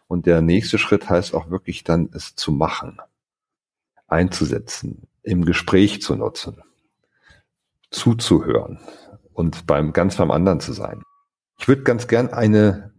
Und 0.10 0.26
der 0.26 0.42
nächste 0.42 0.78
Schritt 0.78 1.10
heißt 1.10 1.34
auch 1.34 1.50
wirklich 1.50 1.86
dann, 1.86 2.10
es 2.14 2.36
zu 2.36 2.52
machen, 2.52 2.98
einzusetzen, 4.08 5.08
im 5.24 5.46
Gespräch 5.46 6.02
zu 6.02 6.16
nutzen, 6.16 6.62
zuzuhören 7.90 8.80
und 9.38 9.68
beim 9.68 9.94
ganz 9.94 10.16
beim 10.16 10.32
anderen 10.32 10.60
zu 10.60 10.74
sein. 10.74 11.04
Ich 11.60 11.68
würde 11.68 11.84
ganz 11.84 12.08
gern 12.08 12.30
eine 12.30 12.92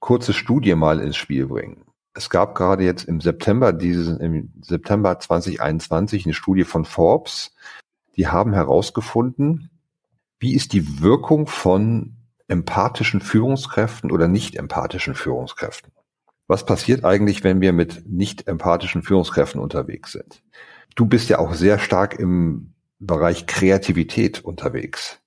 kurze 0.00 0.32
Studie 0.32 0.74
mal 0.74 1.00
ins 1.00 1.16
Spiel 1.16 1.46
bringen. 1.46 1.84
Es 2.14 2.30
gab 2.30 2.54
gerade 2.54 2.82
jetzt 2.82 3.04
im 3.04 3.20
September 3.20 3.74
dieses, 3.74 4.18
im 4.18 4.52
September 4.62 5.18
2021 5.18 6.24
eine 6.24 6.32
Studie 6.32 6.64
von 6.64 6.86
Forbes. 6.86 7.54
Die 8.16 8.26
haben 8.26 8.54
herausgefunden, 8.54 9.70
wie 10.38 10.54
ist 10.54 10.72
die 10.72 11.02
Wirkung 11.02 11.46
von 11.46 12.16
empathischen 12.48 13.20
Führungskräften 13.20 14.10
oder 14.10 14.28
nicht 14.28 14.56
empathischen 14.56 15.14
Führungskräften? 15.14 15.92
Was 16.48 16.64
passiert 16.64 17.04
eigentlich, 17.04 17.44
wenn 17.44 17.60
wir 17.60 17.74
mit 17.74 18.08
nicht 18.08 18.48
empathischen 18.48 19.02
Führungskräften 19.02 19.60
unterwegs 19.60 20.12
sind? 20.12 20.42
Du 20.94 21.04
bist 21.04 21.28
ja 21.28 21.38
auch 21.38 21.52
sehr 21.52 21.78
stark 21.78 22.18
im 22.18 22.72
Bereich 22.98 23.46
Kreativität 23.46 24.42
unterwegs 24.42 25.21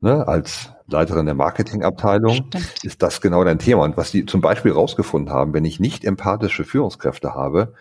ne, 0.00 0.26
als 0.26 0.72
Leiterin 0.86 1.26
der 1.26 1.34
Marketingabteilung, 1.34 2.34
Stimmt. 2.34 2.84
ist 2.84 3.02
das 3.02 3.20
genau 3.20 3.44
dein 3.44 3.58
Thema. 3.58 3.82
Und 3.82 3.96
was 3.96 4.10
die 4.10 4.26
zum 4.26 4.40
Beispiel 4.40 4.72
rausgefunden 4.72 5.32
haben, 5.32 5.52
wenn 5.52 5.64
ich 5.64 5.80
nicht 5.80 6.04
empathische 6.04 6.64
Führungskräfte 6.64 7.34
habe, 7.34 7.74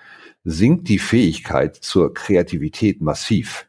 sinkt 0.43 0.87
die 0.89 0.99
Fähigkeit 0.99 1.75
zur 1.75 2.13
Kreativität 2.13 3.01
massiv. 3.01 3.67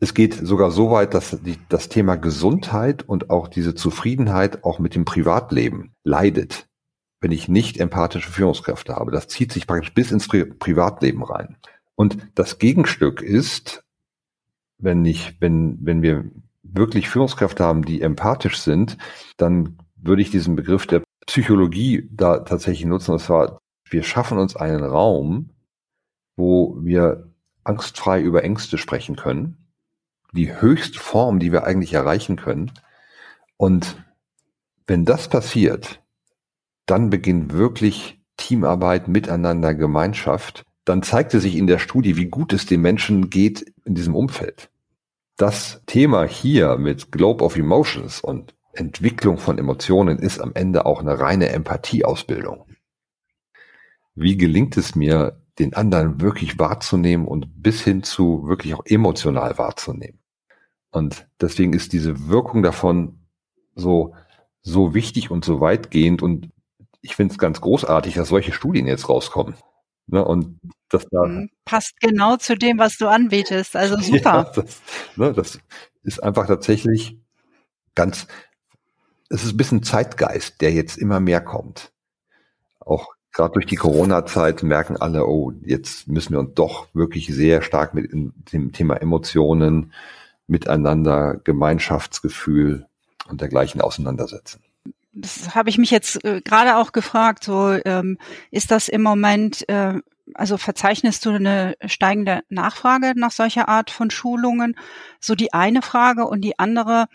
Es 0.00 0.12
geht 0.12 0.34
sogar 0.34 0.70
so 0.70 0.90
weit, 0.90 1.14
dass 1.14 1.38
die, 1.42 1.58
das 1.68 1.88
Thema 1.88 2.16
Gesundheit 2.16 3.08
und 3.08 3.30
auch 3.30 3.48
diese 3.48 3.74
Zufriedenheit 3.74 4.64
auch 4.64 4.78
mit 4.78 4.94
dem 4.94 5.04
Privatleben 5.04 5.94
leidet, 6.02 6.68
wenn 7.20 7.32
ich 7.32 7.48
nicht 7.48 7.78
empathische 7.78 8.30
Führungskräfte 8.30 8.96
habe. 8.96 9.12
Das 9.12 9.28
zieht 9.28 9.52
sich 9.52 9.66
praktisch 9.66 9.94
bis 9.94 10.10
ins 10.10 10.28
Pri 10.28 10.44
Privatleben 10.44 11.22
rein. 11.22 11.56
Und 11.94 12.18
das 12.34 12.58
Gegenstück 12.58 13.22
ist, 13.22 13.84
wenn 14.78 15.04
ich, 15.04 15.40
wenn, 15.40 15.78
wenn 15.80 16.02
wir 16.02 16.24
wirklich 16.74 17.08
Führungskräfte 17.08 17.64
haben, 17.64 17.84
die 17.84 18.02
empathisch 18.02 18.58
sind, 18.58 18.98
dann 19.36 19.78
würde 19.96 20.22
ich 20.22 20.30
diesen 20.30 20.56
Begriff 20.56 20.86
der 20.86 21.02
Psychologie 21.26 22.08
da 22.12 22.40
tatsächlich 22.40 22.84
nutzen. 22.84 23.12
Und 23.12 23.20
zwar, 23.20 23.58
wir 23.88 24.02
schaffen 24.02 24.38
uns 24.38 24.56
einen 24.56 24.84
Raum, 24.84 25.50
wo 26.36 26.76
wir 26.80 27.32
angstfrei 27.62 28.20
über 28.20 28.44
Ängste 28.44 28.76
sprechen 28.76 29.16
können. 29.16 29.56
Die 30.32 30.60
höchste 30.60 30.98
Form, 30.98 31.38
die 31.38 31.52
wir 31.52 31.64
eigentlich 31.64 31.94
erreichen 31.94 32.36
können. 32.36 32.72
Und 33.56 33.96
wenn 34.86 35.04
das 35.04 35.28
passiert, 35.28 36.02
dann 36.86 37.08
beginnt 37.08 37.52
wirklich 37.52 38.20
Teamarbeit, 38.36 39.08
Miteinander, 39.08 39.74
Gemeinschaft. 39.74 40.64
Dann 40.84 41.02
zeigte 41.02 41.40
sich 41.40 41.56
in 41.56 41.66
der 41.66 41.78
Studie, 41.78 42.16
wie 42.16 42.26
gut 42.26 42.52
es 42.52 42.66
den 42.66 42.82
Menschen 42.82 43.30
geht 43.30 43.72
in 43.84 43.94
diesem 43.94 44.14
Umfeld 44.14 44.68
das 45.36 45.82
Thema 45.86 46.24
hier 46.24 46.76
mit 46.76 47.10
Globe 47.10 47.44
of 47.44 47.56
Emotions 47.56 48.20
und 48.20 48.54
Entwicklung 48.72 49.38
von 49.38 49.58
Emotionen 49.58 50.18
ist 50.18 50.40
am 50.40 50.52
Ende 50.54 50.86
auch 50.86 51.00
eine 51.00 51.18
reine 51.18 51.48
Empathieausbildung. 51.48 52.66
Wie 54.14 54.36
gelingt 54.36 54.76
es 54.76 54.94
mir, 54.94 55.40
den 55.58 55.74
anderen 55.74 56.20
wirklich 56.20 56.58
wahrzunehmen 56.58 57.26
und 57.26 57.62
bis 57.62 57.82
hin 57.82 58.02
zu 58.02 58.46
wirklich 58.46 58.74
auch 58.74 58.84
emotional 58.86 59.56
wahrzunehmen? 59.58 60.20
Und 60.90 61.28
deswegen 61.40 61.72
ist 61.72 61.92
diese 61.92 62.28
Wirkung 62.28 62.62
davon 62.62 63.26
so, 63.74 64.14
so 64.62 64.94
wichtig 64.94 65.30
und 65.30 65.44
so 65.44 65.60
weitgehend 65.60 66.22
und 66.22 66.50
ich 67.00 67.16
finde 67.16 67.32
es 67.32 67.38
ganz 67.38 67.60
großartig, 67.60 68.14
dass 68.14 68.28
solche 68.28 68.52
Studien 68.52 68.86
jetzt 68.86 69.08
rauskommen. 69.08 69.54
Ne, 70.06 70.24
und 70.24 70.60
das 70.90 71.06
da 71.10 71.24
mhm. 71.24 71.50
passt 71.64 71.98
genau 72.00 72.36
zu 72.36 72.56
dem, 72.56 72.78
was 72.78 72.96
du 72.96 73.08
anbietest. 73.08 73.76
Also 73.76 73.96
super. 74.00 74.52
Ja, 74.56 74.62
das, 74.62 74.82
ne, 75.16 75.32
das 75.32 75.58
ist 76.02 76.22
einfach 76.22 76.46
tatsächlich 76.46 77.18
ganz, 77.94 78.26
es 79.30 79.44
ist 79.44 79.52
ein 79.52 79.56
bisschen 79.56 79.82
Zeitgeist, 79.82 80.60
der 80.60 80.72
jetzt 80.72 80.98
immer 80.98 81.20
mehr 81.20 81.40
kommt. 81.40 81.92
Auch 82.80 83.14
gerade 83.32 83.52
durch 83.54 83.66
die 83.66 83.76
Corona-Zeit 83.76 84.62
merken 84.62 84.96
alle, 84.96 85.26
oh, 85.26 85.52
jetzt 85.62 86.06
müssen 86.06 86.32
wir 86.32 86.40
uns 86.40 86.54
doch 86.54 86.88
wirklich 86.92 87.26
sehr 87.28 87.62
stark 87.62 87.94
mit 87.94 88.12
dem 88.12 88.72
Thema 88.72 88.96
Emotionen, 88.96 89.92
Miteinander, 90.46 91.40
Gemeinschaftsgefühl 91.42 92.86
und 93.28 93.40
dergleichen 93.40 93.80
auseinandersetzen 93.80 94.62
das 95.14 95.54
habe 95.54 95.70
ich 95.70 95.78
mich 95.78 95.90
jetzt 95.90 96.24
äh, 96.24 96.40
gerade 96.42 96.76
auch 96.76 96.92
gefragt, 96.92 97.44
so 97.44 97.78
ähm, 97.84 98.18
ist 98.50 98.70
das 98.70 98.88
im 98.88 99.02
Moment, 99.02 99.68
äh, 99.68 100.00
also 100.34 100.56
verzeichnest 100.56 101.24
du 101.24 101.30
eine 101.30 101.74
steigende 101.86 102.42
Nachfrage 102.48 103.12
nach 103.16 103.30
solcher 103.30 103.68
Art 103.68 103.90
von 103.90 104.10
Schulungen? 104.10 104.76
So 105.20 105.34
die 105.34 105.52
eine 105.52 105.82
Frage 105.82 106.26
und 106.26 106.40
die 106.40 106.58
andere, 106.58 107.06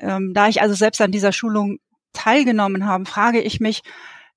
ähm, 0.00 0.32
da 0.34 0.48
ich 0.48 0.62
also 0.62 0.74
selbst 0.74 1.00
an 1.00 1.12
dieser 1.12 1.32
Schulung 1.32 1.78
teilgenommen 2.12 2.86
habe, 2.86 3.04
frage 3.04 3.40
ich 3.40 3.60
mich, 3.60 3.82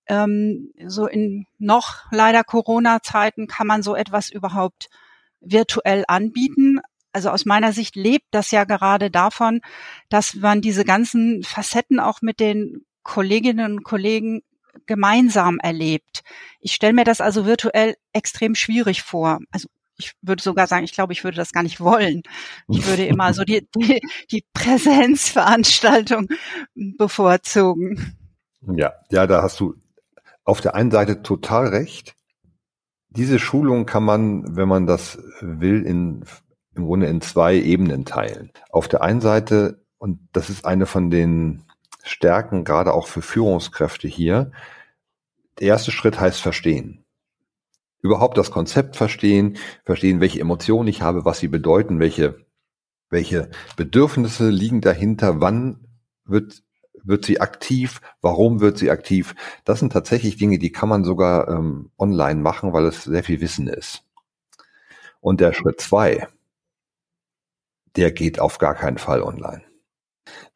ähm, 0.07 0.71
so 0.85 1.07
in 1.07 1.45
noch 1.57 2.05
leider 2.11 2.43
Corona-Zeiten 2.43 3.47
kann 3.47 3.67
man 3.67 3.83
so 3.83 3.95
etwas 3.95 4.29
überhaupt 4.29 4.89
virtuell 5.41 6.03
anbieten? 6.07 6.79
Also 7.13 7.29
aus 7.29 7.45
meiner 7.45 7.73
Sicht 7.73 7.95
lebt 7.95 8.27
das 8.31 8.51
ja 8.51 8.63
gerade 8.63 9.09
davon, 9.09 9.61
dass 10.09 10.35
man 10.35 10.61
diese 10.61 10.85
ganzen 10.85 11.43
Facetten 11.43 11.99
auch 11.99 12.21
mit 12.21 12.39
den 12.39 12.85
Kolleginnen 13.07 13.71
und 13.71 13.83
Kollegen 13.83 14.41
gemeinsam 14.85 15.59
erlebt. 15.59 16.23
Ich 16.59 16.73
stelle 16.73 16.93
mir 16.93 17.05
das 17.05 17.21
also 17.21 17.45
virtuell 17.45 17.95
extrem 18.13 18.53
schwierig 18.53 19.01
vor. 19.01 19.39
Also 19.49 19.69
ich 19.97 20.13
würde 20.21 20.43
sogar 20.43 20.67
sagen, 20.67 20.83
ich 20.83 20.91
glaube, 20.91 21.13
ich 21.13 21.23
würde 21.23 21.37
das 21.37 21.53
gar 21.53 21.63
nicht 21.63 21.79
wollen. 21.79 22.21
Ich 22.67 22.85
würde 22.85 23.05
immer 23.05 23.33
so 23.33 23.43
die, 23.43 23.67
die, 23.75 24.01
die 24.29 24.43
Präsenzveranstaltung 24.53 26.27
bevorzugen. 26.75 28.17
Ja, 28.75 28.93
ja, 29.09 29.25
da 29.25 29.41
hast 29.41 29.59
du 29.61 29.75
auf 30.43 30.59
der 30.61 30.75
einen 30.75 30.91
Seite 30.91 31.23
total 31.23 31.67
recht. 31.67 32.13
diese 33.09 33.39
Schulung 33.39 33.85
kann 33.85 34.03
man, 34.03 34.55
wenn 34.55 34.67
man 34.67 34.85
das 34.85 35.17
will, 35.39 35.85
in, 35.85 36.25
im 36.75 36.85
Grunde 36.85 37.07
in 37.07 37.21
zwei 37.21 37.55
Ebenen 37.55 38.05
teilen. 38.05 38.51
Auf 38.69 38.87
der 38.87 39.01
einen 39.01 39.21
Seite, 39.21 39.83
und 39.97 40.19
das 40.33 40.49
ist 40.49 40.65
eine 40.65 40.85
von 40.85 41.09
den 41.09 41.63
Stärken, 42.07 42.63
gerade 42.63 42.93
auch 42.93 43.07
für 43.07 43.21
Führungskräfte 43.21 44.07
hier, 44.07 44.51
der 45.59 45.67
erste 45.67 45.91
Schritt 45.91 46.19
heißt 46.19 46.41
verstehen. 46.41 47.03
Überhaupt 48.01 48.37
das 48.37 48.51
Konzept 48.51 48.95
verstehen, 48.95 49.57
verstehen, 49.83 50.19
welche 50.19 50.39
Emotionen 50.39 50.87
ich 50.87 51.01
habe, 51.01 51.25
was 51.25 51.39
sie 51.39 51.47
bedeuten, 51.47 51.99
welche, 51.99 52.45
welche 53.09 53.49
Bedürfnisse 53.75 54.49
liegen 54.49 54.81
dahinter, 54.81 55.41
wann 55.41 55.87
wird 56.25 56.63
wird 57.07 57.25
sie 57.25 57.39
aktiv? 57.39 58.01
Warum 58.21 58.59
wird 58.59 58.77
sie 58.77 58.91
aktiv? 58.91 59.33
Das 59.63 59.79
sind 59.79 59.93
tatsächlich 59.93 60.37
Dinge, 60.37 60.59
die 60.59 60.71
kann 60.71 60.89
man 60.89 61.03
sogar 61.03 61.47
ähm, 61.47 61.91
online 61.97 62.41
machen, 62.41 62.73
weil 62.73 62.85
es 62.85 63.03
sehr 63.03 63.23
viel 63.23 63.39
Wissen 63.41 63.67
ist. 63.67 64.03
Und 65.21 65.39
der 65.39 65.53
Schritt 65.53 65.79
zwei, 65.81 66.27
der 67.95 68.11
geht 68.11 68.39
auf 68.39 68.57
gar 68.59 68.75
keinen 68.75 68.97
Fall 68.97 69.21
online. 69.21 69.63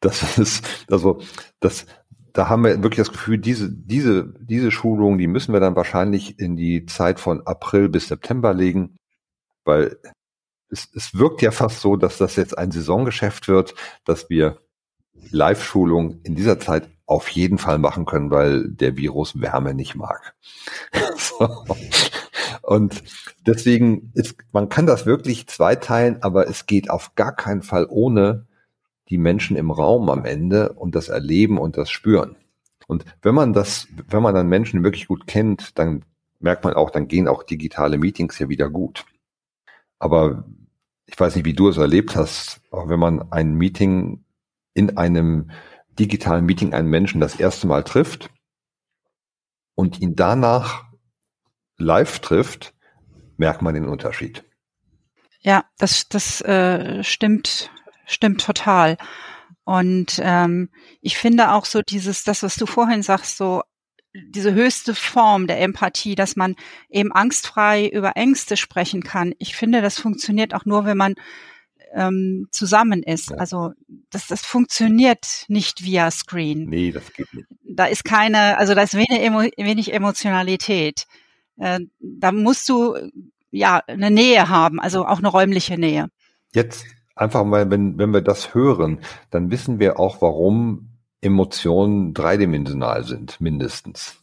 Das 0.00 0.38
ist, 0.38 0.64
also, 0.90 1.20
das, 1.60 1.86
da 2.32 2.48
haben 2.48 2.64
wir 2.64 2.82
wirklich 2.82 2.98
das 2.98 3.12
Gefühl, 3.12 3.38
diese, 3.38 3.70
diese, 3.70 4.32
diese 4.40 4.70
Schulung, 4.70 5.18
die 5.18 5.26
müssen 5.26 5.52
wir 5.52 5.60
dann 5.60 5.76
wahrscheinlich 5.76 6.38
in 6.38 6.56
die 6.56 6.86
Zeit 6.86 7.20
von 7.20 7.46
April 7.46 7.88
bis 7.88 8.08
September 8.08 8.54
legen, 8.54 8.96
weil 9.64 9.98
es, 10.70 10.88
es 10.94 11.14
wirkt 11.14 11.42
ja 11.42 11.50
fast 11.50 11.80
so, 11.80 11.96
dass 11.96 12.18
das 12.18 12.36
jetzt 12.36 12.56
ein 12.56 12.70
Saisongeschäft 12.70 13.48
wird, 13.48 13.74
dass 14.04 14.30
wir 14.30 14.58
Live-Schulung 15.30 16.20
in 16.22 16.34
dieser 16.34 16.58
Zeit 16.58 16.88
auf 17.06 17.28
jeden 17.28 17.58
Fall 17.58 17.78
machen 17.78 18.06
können, 18.06 18.30
weil 18.30 18.70
der 18.70 18.96
Virus 18.96 19.40
Wärme 19.40 19.74
nicht 19.74 19.94
mag. 19.94 20.34
so. 21.16 21.64
Und 22.62 23.02
deswegen 23.46 24.12
ist, 24.14 24.36
man 24.52 24.68
kann 24.68 24.86
das 24.86 25.04
wirklich 25.04 25.46
zweiteilen, 25.46 26.22
aber 26.22 26.48
es 26.48 26.66
geht 26.66 26.90
auf 26.90 27.14
gar 27.14 27.34
keinen 27.34 27.62
Fall 27.62 27.86
ohne 27.88 28.46
die 29.12 29.18
Menschen 29.18 29.58
im 29.58 29.70
Raum 29.70 30.08
am 30.08 30.24
Ende 30.24 30.72
und 30.72 30.94
das 30.94 31.10
Erleben 31.10 31.58
und 31.58 31.76
das 31.76 31.90
Spüren. 31.90 32.34
Und 32.86 33.04
wenn 33.20 33.34
man 33.34 33.52
das, 33.52 33.86
wenn 34.08 34.22
man 34.22 34.34
dann 34.34 34.48
Menschen 34.48 34.82
wirklich 34.84 35.06
gut 35.06 35.26
kennt, 35.26 35.78
dann 35.78 36.06
merkt 36.40 36.64
man 36.64 36.72
auch, 36.72 36.88
dann 36.88 37.08
gehen 37.08 37.28
auch 37.28 37.42
digitale 37.42 37.98
Meetings 37.98 38.38
ja 38.38 38.48
wieder 38.48 38.70
gut. 38.70 39.04
Aber 39.98 40.44
ich 41.04 41.20
weiß 41.20 41.36
nicht, 41.36 41.44
wie 41.44 41.52
du 41.52 41.68
es 41.68 41.76
erlebt 41.76 42.16
hast, 42.16 42.62
aber 42.70 42.88
wenn 42.88 42.98
man 42.98 43.30
ein 43.30 43.52
Meeting 43.54 44.24
in 44.72 44.96
einem 44.96 45.50
digitalen 45.98 46.46
Meeting 46.46 46.72
einen 46.72 46.88
Menschen 46.88 47.20
das 47.20 47.36
erste 47.36 47.66
Mal 47.66 47.84
trifft 47.84 48.30
und 49.74 50.00
ihn 50.00 50.16
danach 50.16 50.86
live 51.76 52.20
trifft, 52.20 52.72
merkt 53.36 53.60
man 53.60 53.74
den 53.74 53.88
Unterschied. 53.88 54.42
Ja, 55.40 55.66
das, 55.76 56.08
das 56.08 56.40
äh, 56.40 57.04
stimmt, 57.04 57.70
stimmt 58.12 58.40
total. 58.40 58.96
Und 59.64 60.20
ähm, 60.22 60.70
ich 61.00 61.16
finde 61.16 61.52
auch 61.52 61.64
so 61.64 61.82
dieses, 61.82 62.24
das, 62.24 62.42
was 62.42 62.56
du 62.56 62.66
vorhin 62.66 63.02
sagst, 63.02 63.36
so 63.36 63.62
diese 64.14 64.52
höchste 64.52 64.94
Form 64.94 65.46
der 65.46 65.60
Empathie, 65.60 66.14
dass 66.14 66.36
man 66.36 66.56
eben 66.90 67.12
angstfrei 67.12 67.88
über 67.88 68.16
Ängste 68.16 68.56
sprechen 68.56 69.02
kann. 69.02 69.34
Ich 69.38 69.56
finde, 69.56 69.80
das 69.80 69.98
funktioniert 69.98 70.54
auch 70.54 70.64
nur, 70.66 70.84
wenn 70.84 70.98
man 70.98 71.14
ähm, 71.94 72.48
zusammen 72.50 73.02
ist. 73.02 73.32
Also 73.32 73.72
das, 74.10 74.26
das 74.26 74.42
funktioniert 74.42 75.44
nicht 75.48 75.84
via 75.84 76.10
Screen. 76.10 76.66
Nee, 76.68 76.92
das 76.92 77.12
geht 77.12 77.32
nicht. 77.32 77.46
Da 77.62 77.86
ist 77.86 78.04
keine, 78.04 78.58
also 78.58 78.74
da 78.74 78.82
ist 78.82 78.94
wenig, 78.94 79.52
wenig 79.56 79.92
Emotionalität. 79.92 81.06
Äh, 81.58 81.80
da 82.00 82.32
musst 82.32 82.68
du 82.68 82.96
ja 83.50 83.82
eine 83.86 84.10
Nähe 84.10 84.48
haben, 84.48 84.80
also 84.80 85.06
auch 85.06 85.18
eine 85.18 85.28
räumliche 85.28 85.78
Nähe. 85.78 86.08
Jetzt 86.52 86.84
einfach 87.14 87.44
mal, 87.44 87.70
wenn, 87.70 87.98
wenn 87.98 88.12
wir 88.12 88.22
das 88.22 88.54
hören, 88.54 89.00
dann 89.30 89.50
wissen 89.50 89.78
wir 89.78 89.98
auch, 89.98 90.22
warum 90.22 90.90
Emotionen 91.20 92.14
dreidimensional 92.14 93.04
sind, 93.04 93.40
mindestens. 93.40 94.16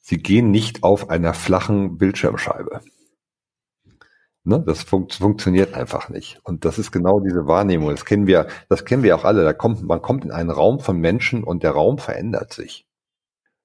Sie 0.00 0.18
gehen 0.18 0.50
nicht 0.50 0.82
auf 0.82 1.08
einer 1.08 1.32
flachen 1.32 1.96
Bildschirmscheibe. 1.96 2.82
Ne? 4.46 4.62
Das 4.66 4.82
fun 4.82 5.08
funktioniert 5.08 5.72
einfach 5.72 6.10
nicht. 6.10 6.38
Und 6.44 6.66
das 6.66 6.78
ist 6.78 6.92
genau 6.92 7.20
diese 7.20 7.46
Wahrnehmung. 7.46 7.88
Das 7.88 8.04
kennen 8.04 8.26
wir, 8.26 8.46
das 8.68 8.84
kennen 8.84 9.02
wir 9.02 9.16
auch 9.16 9.24
alle. 9.24 9.42
Da 9.42 9.54
kommt, 9.54 9.82
man 9.82 10.02
kommt 10.02 10.26
in 10.26 10.30
einen 10.30 10.50
Raum 10.50 10.80
von 10.80 10.98
Menschen 10.98 11.42
und 11.42 11.62
der 11.62 11.70
Raum 11.70 11.96
verändert 11.96 12.52
sich. 12.52 12.86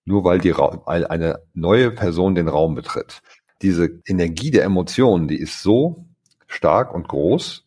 Nur 0.06 0.24
weil 0.24 0.40
die 0.40 0.52
Ra 0.52 0.82
weil 0.86 1.06
eine 1.06 1.42
neue 1.54 1.92
Person 1.92 2.36
den 2.36 2.48
Raum 2.48 2.76
betritt. 2.76 3.22
Diese 3.62 4.00
Energie 4.06 4.52
der 4.52 4.64
Emotionen, 4.64 5.28
die 5.28 5.38
ist 5.38 5.62
so 5.62 6.06
stark 6.48 6.94
und 6.94 7.10
groß. 7.10 7.66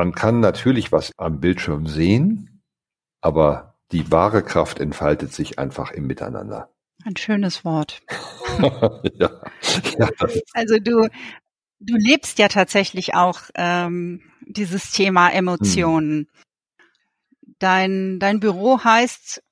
Man 0.00 0.14
kann 0.14 0.40
natürlich 0.40 0.92
was 0.92 1.12
am 1.18 1.40
Bildschirm 1.40 1.86
sehen, 1.86 2.62
aber 3.20 3.74
die 3.92 4.10
wahre 4.10 4.42
Kraft 4.42 4.80
entfaltet 4.80 5.34
sich 5.34 5.58
einfach 5.58 5.90
im 5.90 6.06
Miteinander. 6.06 6.70
Ein 7.04 7.18
schönes 7.18 7.66
Wort. 7.66 8.00
ja. 9.18 9.42
ja. 9.98 10.10
Also 10.54 10.78
du, 10.78 11.06
du 11.80 11.96
lebst 11.98 12.38
ja 12.38 12.48
tatsächlich 12.48 13.12
auch 13.12 13.42
ähm, 13.54 14.22
dieses 14.46 14.90
Thema 14.90 15.28
Emotionen. 15.28 16.10
Hm. 16.16 16.28
Dein, 17.58 18.18
dein 18.20 18.40
Büro 18.40 18.82
heißt 18.82 19.42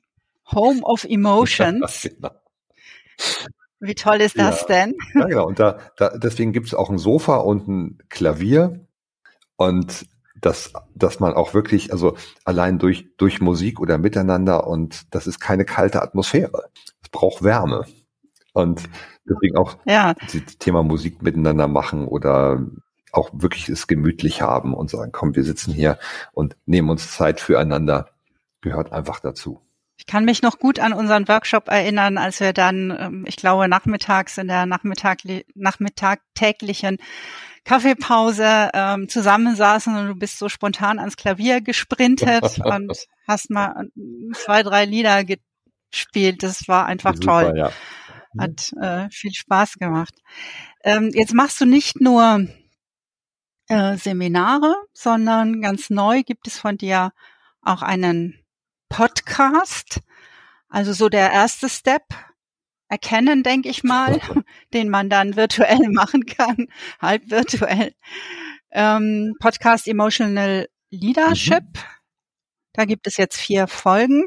Home 0.52 0.80
of 0.80 1.04
Emotions. 1.04 2.04
Ja, 2.04 2.10
genau. 2.14 2.30
Wie 3.80 3.94
toll 3.94 4.22
ist 4.22 4.38
das 4.38 4.62
ja. 4.62 4.66
denn? 4.66 4.94
Ja, 5.12 5.26
genau. 5.26 5.46
Und 5.46 5.60
da, 5.60 5.78
da 5.98 6.16
deswegen 6.16 6.54
gibt 6.54 6.68
es 6.68 6.74
auch 6.74 6.88
ein 6.88 6.96
Sofa 6.96 7.36
und 7.36 7.68
ein 7.68 7.98
Klavier 8.08 8.86
und 9.56 10.06
dass, 10.40 10.72
dass 10.94 11.20
man 11.20 11.34
auch 11.34 11.54
wirklich, 11.54 11.92
also 11.92 12.16
allein 12.44 12.78
durch, 12.78 13.08
durch 13.16 13.40
Musik 13.40 13.80
oder 13.80 13.98
Miteinander 13.98 14.66
und 14.66 15.14
das 15.14 15.26
ist 15.26 15.40
keine 15.40 15.64
kalte 15.64 16.02
Atmosphäre. 16.02 16.70
Es 17.02 17.08
braucht 17.10 17.42
Wärme. 17.42 17.86
Und 18.52 18.88
deswegen 19.28 19.56
auch 19.56 19.76
ja. 19.86 20.14
das 20.14 20.58
Thema 20.58 20.82
Musik 20.82 21.22
miteinander 21.22 21.68
machen 21.68 22.06
oder 22.06 22.60
auch 23.12 23.30
wirklich 23.32 23.68
es 23.68 23.86
gemütlich 23.86 24.42
haben 24.42 24.74
und 24.74 24.90
sagen, 24.90 25.12
komm, 25.12 25.34
wir 25.34 25.44
sitzen 25.44 25.72
hier 25.72 25.98
und 26.32 26.56
nehmen 26.66 26.90
uns 26.90 27.12
Zeit 27.12 27.40
füreinander, 27.40 28.10
gehört 28.60 28.92
einfach 28.92 29.20
dazu. 29.20 29.60
Ich 29.96 30.06
kann 30.06 30.24
mich 30.24 30.42
noch 30.42 30.58
gut 30.60 30.78
an 30.78 30.92
unseren 30.92 31.26
Workshop 31.26 31.68
erinnern, 31.68 32.18
als 32.18 32.38
wir 32.38 32.52
dann, 32.52 32.96
ähm, 32.98 33.24
ich 33.26 33.36
glaube, 33.36 33.68
nachmittags 33.68 34.38
in 34.38 34.46
der 34.46 34.64
Nachmittag, 34.64 35.18
Nachmittag 35.54 36.20
täglichen 36.34 36.98
Kaffeepause 37.68 38.70
ähm, 38.72 39.10
zusammensaßen 39.10 39.94
und 39.94 40.08
du 40.08 40.14
bist 40.14 40.38
so 40.38 40.48
spontan 40.48 40.98
ans 40.98 41.18
Klavier 41.18 41.60
gesprintet 41.60 42.58
und 42.64 42.96
hast 43.26 43.50
mal 43.50 43.90
zwei, 44.32 44.62
drei 44.62 44.86
Lieder 44.86 45.22
gespielt. 45.22 46.42
Das 46.42 46.66
war 46.66 46.86
einfach 46.86 47.14
Super, 47.16 47.42
toll. 47.42 47.58
Ja. 47.58 47.72
Hat 48.38 48.72
äh, 48.80 49.10
viel 49.10 49.34
Spaß 49.34 49.74
gemacht. 49.74 50.14
Ähm, 50.82 51.10
jetzt 51.12 51.34
machst 51.34 51.60
du 51.60 51.66
nicht 51.66 52.00
nur 52.00 52.46
äh, 53.68 53.98
Seminare, 53.98 54.74
sondern 54.94 55.60
ganz 55.60 55.90
neu 55.90 56.22
gibt 56.22 56.46
es 56.46 56.58
von 56.58 56.78
dir 56.78 57.12
auch 57.60 57.82
einen 57.82 58.46
Podcast. 58.88 60.00
Also 60.70 60.94
so 60.94 61.10
der 61.10 61.32
erste 61.32 61.68
Step 61.68 62.04
erkennen, 62.88 63.42
denke 63.42 63.68
ich 63.68 63.84
mal, 63.84 64.20
den 64.74 64.88
man 64.88 65.08
dann 65.08 65.36
virtuell 65.36 65.88
machen 65.90 66.26
kann, 66.26 66.66
halb 67.00 67.30
virtuell. 67.30 67.92
Ähm, 68.70 69.34
Podcast 69.40 69.88
Emotional 69.88 70.68
Leadership. 70.90 71.64
Mhm. 71.64 71.80
Da 72.74 72.84
gibt 72.84 73.06
es 73.06 73.16
jetzt 73.16 73.36
vier 73.36 73.66
Folgen. 73.66 74.24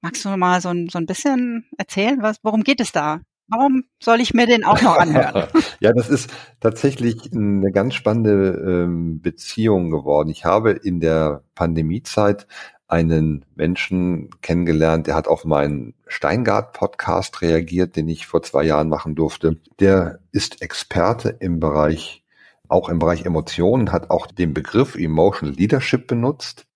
Magst 0.00 0.24
du 0.24 0.28
mal 0.36 0.60
so 0.60 0.68
ein, 0.68 0.88
so 0.88 0.98
ein 0.98 1.06
bisschen 1.06 1.68
erzählen, 1.76 2.22
was, 2.22 2.38
worum 2.42 2.62
geht 2.62 2.80
es 2.80 2.92
da? 2.92 3.20
Warum 3.48 3.84
soll 4.00 4.20
ich 4.20 4.34
mir 4.34 4.46
den 4.46 4.62
auch 4.62 4.80
noch 4.82 4.96
anhören? 4.96 5.48
ja, 5.80 5.92
das 5.92 6.10
ist 6.10 6.30
tatsächlich 6.60 7.32
eine 7.32 7.72
ganz 7.72 7.94
spannende 7.94 8.84
ähm, 8.84 9.20
Beziehung 9.22 9.90
geworden. 9.90 10.28
Ich 10.28 10.44
habe 10.44 10.72
in 10.72 11.00
der 11.00 11.42
Pandemiezeit 11.54 12.46
einen 12.88 13.44
Menschen 13.54 14.30
kennengelernt, 14.40 15.06
der 15.06 15.14
hat 15.14 15.28
auf 15.28 15.44
meinen 15.44 15.94
Steingart-Podcast 16.06 17.42
reagiert, 17.42 17.96
den 17.96 18.08
ich 18.08 18.26
vor 18.26 18.42
zwei 18.42 18.64
Jahren 18.64 18.88
machen 18.88 19.14
durfte. 19.14 19.58
Der 19.78 20.20
ist 20.32 20.62
Experte 20.62 21.28
im 21.28 21.60
Bereich, 21.60 22.24
auch 22.66 22.88
im 22.88 22.98
Bereich 22.98 23.26
Emotionen, 23.26 23.92
hat 23.92 24.10
auch 24.10 24.26
den 24.26 24.54
Begriff 24.54 24.96
Emotional 24.96 25.54
Leadership 25.54 26.06
benutzt 26.06 26.66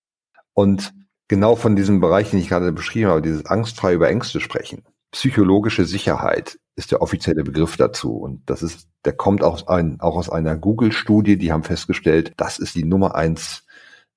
und 0.53 0.93
genau 1.29 1.57
von 1.57 1.77
diesem 1.77 2.01
Bereich, 2.01 2.31
den 2.31 2.41
ich 2.41 2.49
gerade 2.49 2.73
beschrieben 2.73 3.09
habe, 3.09 3.23
dieses 3.23 3.47
angstfrei 3.47 3.95
über 3.95 4.11
Ängste 4.11 4.41
sprechen. 4.41 4.85
Psychologische 5.13 5.87
Sicherheit 5.87 6.59
ist 6.77 6.91
der 6.91 7.03
offizielle 7.03 7.43
Begriff 7.43 7.77
dazu. 7.77 8.17
Und 8.17 8.49
das 8.49 8.63
ist, 8.63 8.89
der 9.05 9.13
kommt 9.15 9.43
aus 9.43 9.69
ein, 9.69 10.01
auch 10.01 10.17
aus 10.17 10.31
einer 10.31 10.57
Google-Studie, 10.57 11.37
die 11.37 11.53
haben 11.53 11.65
festgestellt, 11.65 12.33
das 12.37 12.59
ist 12.59 12.75
die 12.75 12.85
Nummer 12.85 13.15
eins 13.15 13.65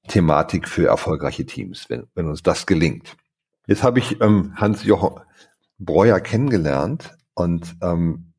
Thematik 0.08 0.68
für 0.68 0.88
erfolgreiche 0.88 1.46
Teams, 1.46 1.90
wenn, 1.90 2.08
wenn 2.16 2.28
uns 2.28 2.44
das 2.44 2.66
gelingt. 2.66 3.16
Jetzt 3.68 3.84
habe 3.84 4.00
ich 4.00 4.22
ähm, 4.22 4.54
Hans-Jochen 4.56 5.22
Breuer 5.80 6.20
kennengelernt 6.20 7.18
und 7.34 7.76
ähm, 7.82 8.34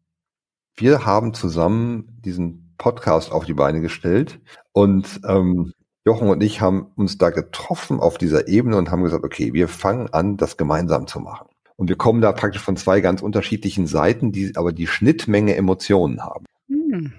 wir 0.77 1.05
haben 1.05 1.35
zusammen 1.35 2.19
diesen 2.25 2.75
Podcast 2.79 3.33
auf 3.33 3.45
die 3.45 3.55
Beine 3.55 3.81
gestellt 3.81 4.41
und 4.73 5.21
ähm, 5.27 5.73
Jochen 6.05 6.29
und 6.29 6.43
ich 6.43 6.61
haben 6.61 6.93
uns 6.95 7.19
da 7.19 7.31
getroffen 7.31 7.99
auf 7.99 8.17
dieser 8.17 8.47
Ebene 8.47 8.77
und 8.77 8.91
haben 8.91 9.03
gesagt, 9.03 9.25
okay, 9.25 9.53
wir 9.53 9.67
fangen 9.67 10.09
an, 10.13 10.37
das 10.37 10.57
gemeinsam 10.57 11.09
zu 11.09 11.19
machen. 11.19 11.49
Und 11.75 11.89
wir 11.89 11.97
kommen 11.97 12.21
da 12.21 12.33
praktisch 12.33 12.63
von 12.63 12.77
zwei 12.77 13.01
ganz 13.01 13.23
unterschiedlichen 13.23 13.87
Seiten, 13.87 14.31
die 14.33 14.57
aber 14.57 14.73
die 14.73 14.87
Schnittmenge 14.87 15.57
Emotionen 15.57 16.23
haben. 16.23 16.47
Hm. 16.69 17.13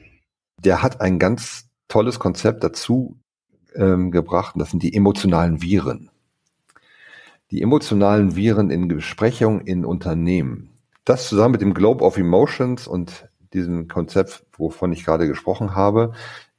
Der 0.64 0.82
hat 0.82 1.02
ein 1.02 1.20
ganz 1.20 1.68
tolles 1.90 2.18
Konzept 2.18 2.64
dazu 2.64 3.20
ähm, 3.78 4.12
gebracht, 4.12 4.56
und 4.56 4.60
das 4.60 4.72
sind 4.72 4.84
die 4.84 4.94
emotionalen 4.94 5.62
Viren. 5.62 6.10
Die 7.52 7.62
emotionalen 7.62 8.36
Viren 8.36 8.70
in 8.70 8.88
Besprechungen 8.88 9.62
in 9.62 9.86
Unternehmen. 9.86 10.72
Das 11.06 11.30
zusammen 11.30 11.54
mit 11.54 11.62
dem 11.62 11.74
Globe 11.74 12.04
of 12.04 12.18
Emotions 12.18 12.88
und 12.88 13.30
diesem 13.54 13.88
Konzept, 13.88 14.44
wovon 14.58 14.92
ich 14.92 15.06
gerade 15.06 15.28
gesprochen 15.28 15.76
habe, 15.76 16.12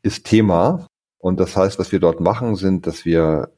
ist 0.02 0.24
Thema. 0.24 0.86
Und 1.18 1.38
das 1.40 1.56
heißt, 1.56 1.78
was 1.78 1.92
wir 1.92 2.00
dort 2.00 2.20
machen, 2.20 2.56
sind, 2.56 2.86
dass 2.86 3.04
wir 3.04 3.50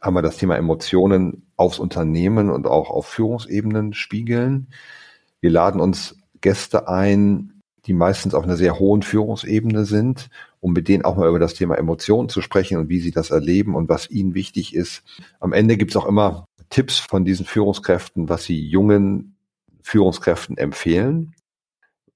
einmal 0.00 0.22
das 0.22 0.36
Thema 0.36 0.56
Emotionen 0.56 1.46
aufs 1.56 1.78
Unternehmen 1.78 2.50
und 2.50 2.66
auch 2.66 2.90
auf 2.90 3.06
Führungsebenen 3.06 3.92
spiegeln. 3.92 4.68
Wir 5.40 5.50
laden 5.50 5.80
uns 5.80 6.16
Gäste 6.40 6.88
ein, 6.88 7.60
die 7.86 7.92
meistens 7.92 8.34
auf 8.34 8.44
einer 8.44 8.56
sehr 8.56 8.78
hohen 8.78 9.02
Führungsebene 9.02 9.84
sind, 9.84 10.28
um 10.62 10.72
mit 10.72 10.88
denen 10.88 11.04
auch 11.04 11.16
mal 11.16 11.28
über 11.28 11.38
das 11.38 11.52
Thema 11.52 11.76
Emotionen 11.76 12.30
zu 12.30 12.40
sprechen 12.40 12.78
und 12.78 12.88
wie 12.88 13.00
sie 13.00 13.10
das 13.10 13.30
erleben 13.30 13.74
und 13.74 13.90
was 13.90 14.10
ihnen 14.10 14.34
wichtig 14.34 14.74
ist. 14.74 15.02
Am 15.40 15.52
Ende 15.52 15.76
gibt 15.76 15.90
es 15.90 15.96
auch 15.98 16.06
immer 16.06 16.46
Tipps 16.70 16.98
von 16.98 17.26
diesen 17.26 17.44
Führungskräften, 17.44 18.30
was 18.30 18.44
sie 18.44 18.58
jungen 18.66 19.36
Führungskräften 19.82 20.56
empfehlen 20.56 21.34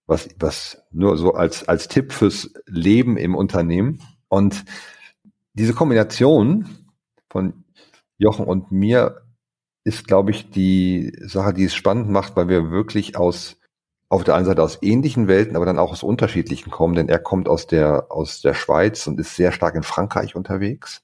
was, 0.06 0.28
was 0.38 0.82
nur 0.92 1.16
so 1.16 1.35
als, 1.35 1.68
als 1.68 1.88
Tipp 1.88 2.12
fürs 2.12 2.52
Leben 2.66 3.16
im 3.16 3.35
Unternehmen. 3.35 4.00
Und 4.28 4.64
diese 5.54 5.74
Kombination 5.74 6.68
von 7.28 7.64
Jochen 8.18 8.46
und 8.46 8.72
mir 8.72 9.22
ist, 9.85 10.06
glaube 10.06 10.30
ich, 10.30 10.50
die 10.50 11.12
Sache, 11.20 11.52
die 11.52 11.64
es 11.64 11.74
spannend 11.74 12.09
macht, 12.09 12.37
weil 12.37 12.48
wir 12.48 12.70
wirklich 12.70 13.16
aus, 13.16 13.56
auf 14.09 14.25
der 14.25 14.37
einen 14.37 14.47
Seite 14.47 14.62
aus 14.62 14.79
ähnlichen 14.83 15.27
Welten, 15.27 15.57
aber 15.57 15.66
dann 15.66 15.79
auch 15.79 15.90
aus 15.90 16.03
unterschiedlichen 16.03 16.71
kommen, 16.71 16.95
denn 16.95 17.09
er 17.09 17.19
kommt 17.19 17.49
aus 17.49 17.66
der, 17.66 18.07
aus 18.11 18.40
der 18.40 18.55
Schweiz 18.55 19.07
und 19.07 19.19
ist 19.19 19.35
sehr 19.35 19.53
stark 19.53 19.75
in 19.75 19.83
Frankreich 19.83 20.37
unterwegs 20.37 21.03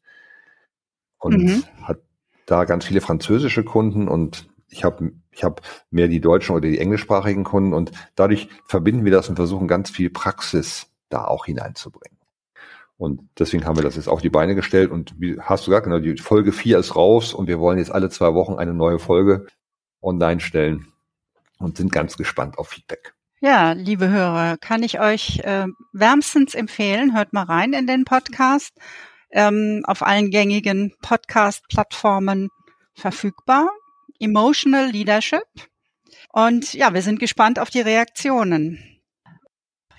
und 1.18 1.42
mhm. 1.42 1.64
hat 1.82 2.00
da 2.46 2.64
ganz 2.64 2.84
viele 2.84 3.00
französische 3.00 3.64
Kunden 3.64 4.08
und 4.08 4.48
ich 4.68 4.84
habe 4.84 5.12
ich 5.32 5.44
hab 5.44 5.62
mehr 5.90 6.08
die 6.08 6.20
deutschen 6.20 6.54
oder 6.54 6.68
die 6.68 6.78
englischsprachigen 6.78 7.44
Kunden 7.44 7.72
und 7.72 7.90
dadurch 8.14 8.48
verbinden 8.66 9.04
wir 9.04 9.12
das 9.12 9.28
und 9.28 9.36
versuchen 9.36 9.68
ganz 9.68 9.90
viel 9.90 10.10
Praxis 10.10 10.86
da 11.08 11.24
auch 11.24 11.46
hineinzubringen. 11.46 12.18
Und 12.96 13.28
deswegen 13.38 13.66
haben 13.66 13.76
wir 13.76 13.82
das 13.82 13.96
jetzt 13.96 14.08
auf 14.08 14.22
die 14.22 14.30
Beine 14.30 14.54
gestellt 14.54 14.90
und 14.90 15.14
wie 15.18 15.40
hast 15.40 15.66
du 15.66 15.70
gesagt, 15.70 15.84
genau, 15.84 15.98
die 15.98 16.16
Folge 16.18 16.52
4 16.52 16.78
ist 16.78 16.94
raus 16.94 17.34
und 17.34 17.48
wir 17.48 17.58
wollen 17.58 17.78
jetzt 17.78 17.90
alle 17.90 18.10
zwei 18.10 18.32
Wochen 18.34 18.54
eine 18.54 18.74
neue 18.74 19.00
Folge 19.00 19.46
online 20.00 20.40
stellen 20.40 20.91
und 21.62 21.76
sind 21.76 21.92
ganz 21.92 22.16
gespannt 22.16 22.58
auf 22.58 22.68
Feedback. 22.68 23.14
Ja, 23.40 23.72
liebe 23.72 24.08
Hörer, 24.08 24.56
kann 24.56 24.82
ich 24.82 25.00
euch 25.00 25.40
äh, 25.40 25.66
wärmstens 25.92 26.54
empfehlen. 26.54 27.16
Hört 27.16 27.32
mal 27.32 27.44
rein 27.44 27.72
in 27.72 27.86
den 27.86 28.04
Podcast. 28.04 28.72
Ähm, 29.30 29.82
auf 29.84 30.02
allen 30.02 30.30
gängigen 30.30 30.94
Podcast-Plattformen 31.02 32.50
verfügbar. 32.94 33.70
Emotional 34.20 34.90
Leadership. 34.90 35.46
Und 36.32 36.74
ja, 36.74 36.94
wir 36.94 37.02
sind 37.02 37.18
gespannt 37.18 37.58
auf 37.58 37.70
die 37.70 37.80
Reaktionen. 37.80 38.78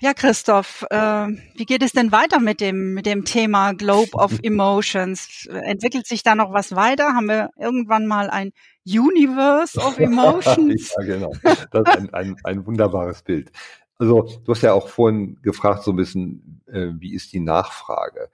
Ja, 0.00 0.12
Christoph, 0.14 0.84
äh, 0.90 1.28
wie 1.54 1.64
geht 1.64 1.82
es 1.82 1.92
denn 1.92 2.12
weiter 2.12 2.40
mit 2.40 2.60
dem, 2.60 2.94
mit 2.94 3.06
dem 3.06 3.24
Thema 3.24 3.72
Globe 3.72 4.12
of 4.14 4.38
Emotions? 4.42 5.46
Entwickelt 5.46 6.06
sich 6.06 6.22
da 6.22 6.34
noch 6.34 6.52
was 6.52 6.74
weiter? 6.74 7.14
Haben 7.14 7.28
wir 7.28 7.50
irgendwann 7.58 8.06
mal 8.06 8.30
ein 8.30 8.52
Universe 8.86 9.78
of 9.78 9.98
Emotions? 9.98 10.94
ja, 10.98 11.04
genau. 11.04 11.32
Das 11.42 11.88
ist 11.88 11.98
ein, 11.98 12.14
ein, 12.14 12.36
ein 12.44 12.66
wunderbares 12.66 13.22
Bild. 13.22 13.50
Also, 13.98 14.28
du 14.44 14.52
hast 14.52 14.62
ja 14.62 14.72
auch 14.72 14.88
vorhin 14.88 15.40
gefragt, 15.42 15.84
so 15.84 15.92
ein 15.92 15.96
bisschen, 15.96 16.62
äh, 16.66 16.88
wie 16.98 17.14
ist 17.14 17.32
die 17.32 17.40
Nachfrage? 17.40 18.28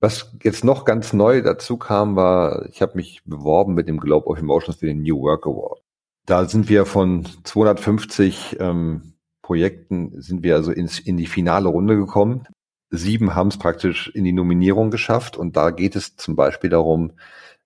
Was 0.00 0.34
jetzt 0.42 0.64
noch 0.64 0.84
ganz 0.84 1.12
neu 1.12 1.42
dazu 1.42 1.76
kam, 1.76 2.16
war, 2.16 2.66
ich 2.66 2.82
habe 2.82 2.96
mich 2.96 3.22
beworben 3.24 3.74
mit 3.74 3.86
dem 3.86 4.00
Globe 4.00 4.26
of 4.26 4.38
Emotions 4.38 4.78
für 4.78 4.86
den 4.86 5.02
New 5.02 5.20
Work 5.20 5.46
Award. 5.46 5.80
Da 6.26 6.46
sind 6.46 6.68
wir 6.68 6.86
von 6.86 7.26
250 7.44 8.56
ähm, 8.58 9.14
Projekten, 9.42 10.20
sind 10.20 10.42
wir 10.42 10.56
also 10.56 10.72
ins, 10.72 10.98
in 10.98 11.16
die 11.16 11.26
finale 11.26 11.68
Runde 11.68 11.96
gekommen. 11.96 12.46
Sieben 12.90 13.34
haben 13.34 13.48
es 13.48 13.58
praktisch 13.58 14.08
in 14.14 14.24
die 14.24 14.32
Nominierung 14.32 14.90
geschafft 14.90 15.36
und 15.36 15.56
da 15.56 15.70
geht 15.70 15.96
es 15.96 16.16
zum 16.16 16.36
Beispiel 16.36 16.70
darum, 16.70 17.12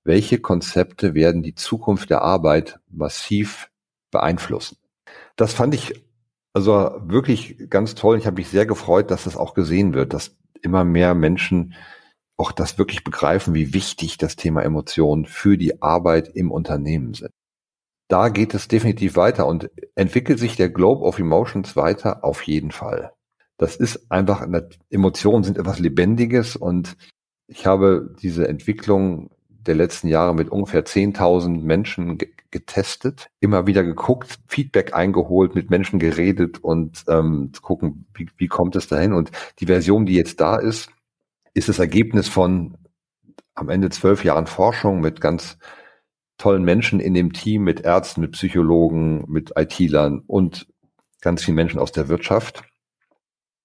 welche 0.06 0.38
Konzepte 0.38 1.14
werden 1.14 1.42
die 1.42 1.54
Zukunft 1.54 2.10
der 2.10 2.22
Arbeit 2.22 2.80
massiv 2.88 3.70
beeinflussen. 4.10 4.78
Das 5.36 5.52
fand 5.52 5.74
ich 5.74 6.06
also 6.52 7.02
wirklich 7.04 7.68
ganz 7.68 7.94
toll. 7.94 8.16
Ich 8.16 8.26
habe 8.26 8.36
mich 8.36 8.48
sehr 8.48 8.64
gefreut, 8.64 9.10
dass 9.10 9.24
das 9.24 9.36
auch 9.36 9.52
gesehen 9.52 9.92
wird, 9.92 10.14
dass 10.14 10.36
immer 10.62 10.84
mehr 10.84 11.14
Menschen 11.14 11.74
auch 12.38 12.52
das 12.52 12.78
wirklich 12.78 13.04
begreifen, 13.04 13.54
wie 13.54 13.74
wichtig 13.74 14.16
das 14.18 14.36
Thema 14.36 14.62
Emotionen 14.62 15.26
für 15.26 15.58
die 15.58 15.82
Arbeit 15.82 16.28
im 16.34 16.50
Unternehmen 16.50 17.14
sind. 17.14 17.30
Da 18.08 18.28
geht 18.28 18.54
es 18.54 18.68
definitiv 18.68 19.16
weiter 19.16 19.46
und 19.46 19.70
entwickelt 19.96 20.38
sich 20.38 20.56
der 20.56 20.70
Globe 20.70 21.04
of 21.04 21.18
Emotions 21.18 21.76
weiter 21.76 22.24
auf 22.24 22.42
jeden 22.42 22.70
Fall. 22.70 23.12
Das 23.58 23.76
ist 23.76 24.10
einfach, 24.12 24.46
Emotionen 24.90 25.44
sind 25.44 25.58
etwas 25.58 25.78
Lebendiges 25.78 26.56
und 26.56 26.96
ich 27.48 27.66
habe 27.66 28.14
diese 28.20 28.48
Entwicklung 28.48 29.30
der 29.66 29.74
letzten 29.74 30.08
Jahre 30.08 30.34
mit 30.34 30.48
ungefähr 30.48 30.84
10.000 30.84 31.62
Menschen 31.62 32.18
getestet, 32.50 33.28
immer 33.40 33.66
wieder 33.66 33.82
geguckt, 33.82 34.38
Feedback 34.48 34.94
eingeholt, 34.94 35.54
mit 35.54 35.70
Menschen 35.70 35.98
geredet 35.98 36.62
und 36.62 37.04
ähm, 37.08 37.52
gucken, 37.60 38.06
wie, 38.14 38.28
wie 38.36 38.48
kommt 38.48 38.76
es 38.76 38.88
dahin. 38.88 39.12
Und 39.12 39.30
die 39.58 39.66
Version, 39.66 40.06
die 40.06 40.14
jetzt 40.14 40.40
da 40.40 40.56
ist, 40.56 40.90
ist 41.54 41.68
das 41.68 41.78
Ergebnis 41.78 42.28
von 42.28 42.76
am 43.54 43.68
Ende 43.68 43.90
zwölf 43.90 44.24
Jahren 44.24 44.46
Forschung 44.46 45.00
mit 45.00 45.20
ganz 45.20 45.58
tollen 46.38 46.62
Menschen 46.62 47.00
in 47.00 47.14
dem 47.14 47.32
Team, 47.32 47.62
mit 47.62 47.80
Ärzten, 47.80 48.20
mit 48.20 48.32
Psychologen, 48.32 49.24
mit 49.28 49.52
IT-Lern 49.56 50.22
und 50.26 50.66
ganz 51.20 51.44
vielen 51.44 51.54
Menschen 51.54 51.80
aus 51.80 51.92
der 51.92 52.08
Wirtschaft. 52.08 52.62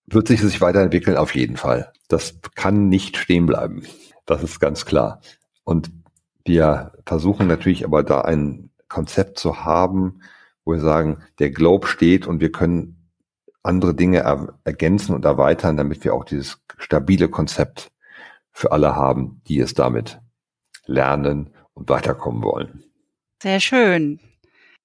Wird 0.05 0.27
sich 0.27 0.41
sich 0.41 0.61
weiterentwickeln? 0.61 1.17
Auf 1.17 1.35
jeden 1.35 1.57
Fall. 1.57 1.91
Das 2.07 2.39
kann 2.55 2.89
nicht 2.89 3.17
stehen 3.17 3.45
bleiben. 3.45 3.83
Das 4.25 4.43
ist 4.43 4.59
ganz 4.59 4.85
klar. 4.85 5.21
Und 5.63 5.91
wir 6.45 6.93
versuchen 7.05 7.47
natürlich 7.47 7.85
aber 7.85 8.03
da 8.03 8.21
ein 8.21 8.71
Konzept 8.87 9.39
zu 9.39 9.63
haben, 9.63 10.21
wo 10.65 10.73
wir 10.73 10.79
sagen, 10.79 11.23
der 11.39 11.51
Globe 11.51 11.87
steht 11.87 12.27
und 12.27 12.39
wir 12.39 12.51
können 12.51 13.09
andere 13.63 13.95
Dinge 13.95 14.19
er 14.19 14.57
ergänzen 14.63 15.13
und 15.13 15.25
erweitern, 15.25 15.77
damit 15.77 16.03
wir 16.03 16.13
auch 16.13 16.25
dieses 16.25 16.59
stabile 16.77 17.29
Konzept 17.29 17.91
für 18.51 18.71
alle 18.71 18.95
haben, 18.95 19.41
die 19.47 19.59
es 19.59 19.73
damit 19.73 20.19
lernen 20.85 21.51
und 21.73 21.89
weiterkommen 21.89 22.43
wollen. 22.43 22.83
Sehr 23.41 23.59
schön. 23.59 24.19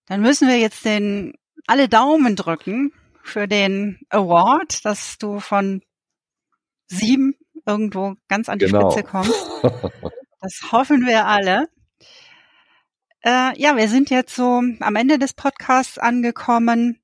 Dann 0.07 0.21
müssen 0.23 0.49
wir 0.49 0.59
jetzt 0.59 0.85
den 0.85 1.35
alle 1.67 1.89
Daumen 1.89 2.37
drücken 2.37 2.93
für 3.23 3.49
den 3.49 3.99
Award, 4.11 4.85
dass 4.85 5.19
du 5.19 5.41
von 5.41 5.83
sieben 6.87 7.35
irgendwo 7.67 8.15
ganz 8.29 8.49
an 8.49 8.59
die 8.59 8.67
genau. 8.67 8.91
Spitze 8.91 9.05
kommst. 9.05 9.51
Das 10.40 10.70
hoffen 10.70 11.07
wir 11.07 11.27
alle. 11.27 11.68
Äh, 13.22 13.59
ja, 13.59 13.77
wir 13.77 13.88
sind 13.88 14.11
jetzt 14.11 14.35
so 14.35 14.62
am 14.81 14.96
Ende 14.96 15.18
des 15.18 15.33
Podcasts 15.33 15.99
angekommen. 15.99 17.01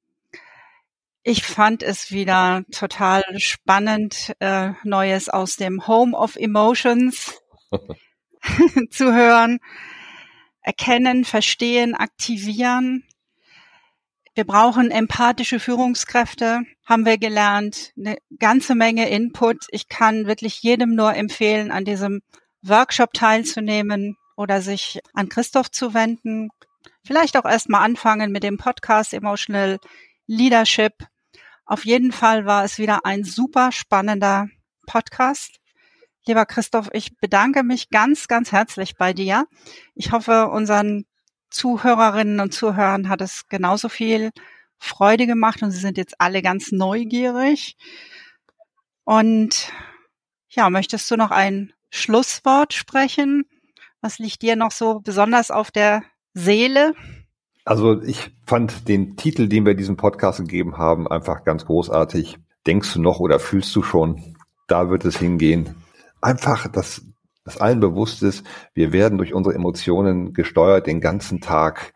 Ich 1.23 1.45
fand 1.45 1.83
es 1.83 2.11
wieder 2.11 2.65
total 2.73 3.23
spannend, 3.39 4.35
äh, 4.41 4.73
Neues 4.85 5.29
aus 5.29 5.57
dem 5.57 5.87
Home 5.87 6.17
of 6.17 6.37
Emotions 6.37 7.41
zu 8.91 9.15
hören. 9.15 9.61
Erkennen, 10.61 11.25
verstehen, 11.25 11.95
aktivieren. 11.95 13.05
Wir 14.35 14.45
brauchen 14.45 14.91
empathische 14.91 15.59
Führungskräfte, 15.59 16.63
haben 16.85 17.05
wir 17.05 17.19
gelernt. 17.19 17.93
Eine 17.97 18.17
ganze 18.39 18.75
Menge 18.75 19.09
Input. 19.09 19.67
Ich 19.71 19.89
kann 19.89 20.27
wirklich 20.27 20.63
jedem 20.63 20.95
nur 20.95 21.15
empfehlen, 21.15 21.71
an 21.71 21.85
diesem 21.85 22.23
Workshop 22.63 23.13
teilzunehmen 23.13 24.17
oder 24.37 24.63
sich 24.63 25.01
an 25.15 25.29
Christoph 25.29 25.71
zu 25.71 25.95
wenden. 25.95 26.49
Vielleicht 27.05 27.37
auch 27.37 27.45
erstmal 27.45 27.85
anfangen 27.85 28.33
mit 28.33 28.43
dem 28.43 28.59
Podcast 28.59 29.13
Emotional 29.13 29.79
Leadership 30.27 30.95
auf 31.65 31.85
jeden 31.85 32.13
Fall 32.13 32.45
war 32.45 32.65
es 32.65 32.79
wieder 32.79 33.07
ein 33.07 33.25
super 33.25 33.73
spannender 33.73 34.49
Podcast. 34.87 35.59
Lieber 36.27 36.45
Christoph, 36.45 36.91
ich 36.93 37.17
bedanke 37.17 37.63
mich 37.63 37.89
ganz, 37.89 38.29
ganz 38.29 38.53
herzlich 38.53 38.97
bei 38.97 39.13
dir. 39.13 39.47
Ich 39.95 40.13
hoffe, 40.13 40.49
unseren 40.49 41.07
Zuhörerinnen 41.51 42.41
und 42.41 42.53
Zuhörern 42.53 43.09
hat 43.09 43.21
es 43.21 43.49
genauso 43.49 43.89
viel 43.89 44.33
Freude 44.79 45.27
gemacht 45.27 45.63
und 45.63 45.71
sie 45.71 45.81
sind 45.81 45.97
jetzt 45.97 46.21
alle 46.21 46.43
ganz 46.43 46.73
neugierig. 46.73 47.77
Und 49.05 49.73
ja, 50.51 50.69
möchtest 50.69 51.11
du 51.11 51.17
noch 51.17 51.31
ein 51.31 51.73
Schlusswort 51.93 52.73
sprechen? 52.73 53.45
Was 54.01 54.19
liegt 54.19 54.43
dir 54.43 54.57
noch 54.57 54.73
so 54.73 55.01
besonders 55.01 55.51
auf 55.51 55.71
der 55.71 56.03
Seele? 56.35 56.95
Also 57.65 58.03
ich 58.03 58.33
fand 58.47 58.89
den 58.89 59.17
Titel, 59.17 59.47
den 59.47 59.67
wir 59.67 59.75
diesem 59.75 59.97
Podcast 59.97 60.41
gegeben 60.41 60.79
haben, 60.79 61.07
einfach 61.07 61.45
ganz 61.45 61.67
großartig. 61.67 62.39
Denkst 62.67 62.95
du 62.95 63.01
noch 63.01 63.21
oder 63.21 63.39
fühlst 63.39 63.77
du 63.77 63.83
schon? 63.83 64.37
Da 64.67 64.91
wird 64.91 65.05
es 65.05 65.19
hingehen. 65.19 65.77
Einfach, 66.21 66.67
dass, 66.67 67.03
dass 67.45 67.59
allen 67.59 67.81
bewusst 67.81 68.23
ist, 68.23 68.45
wir 68.75 68.93
werden 68.93 69.19
durch 69.19 69.35
unsere 69.35 69.55
Emotionen 69.55 70.33
gesteuert 70.33 70.87
den 70.87 71.01
ganzen 71.01 71.41
Tag. 71.41 71.93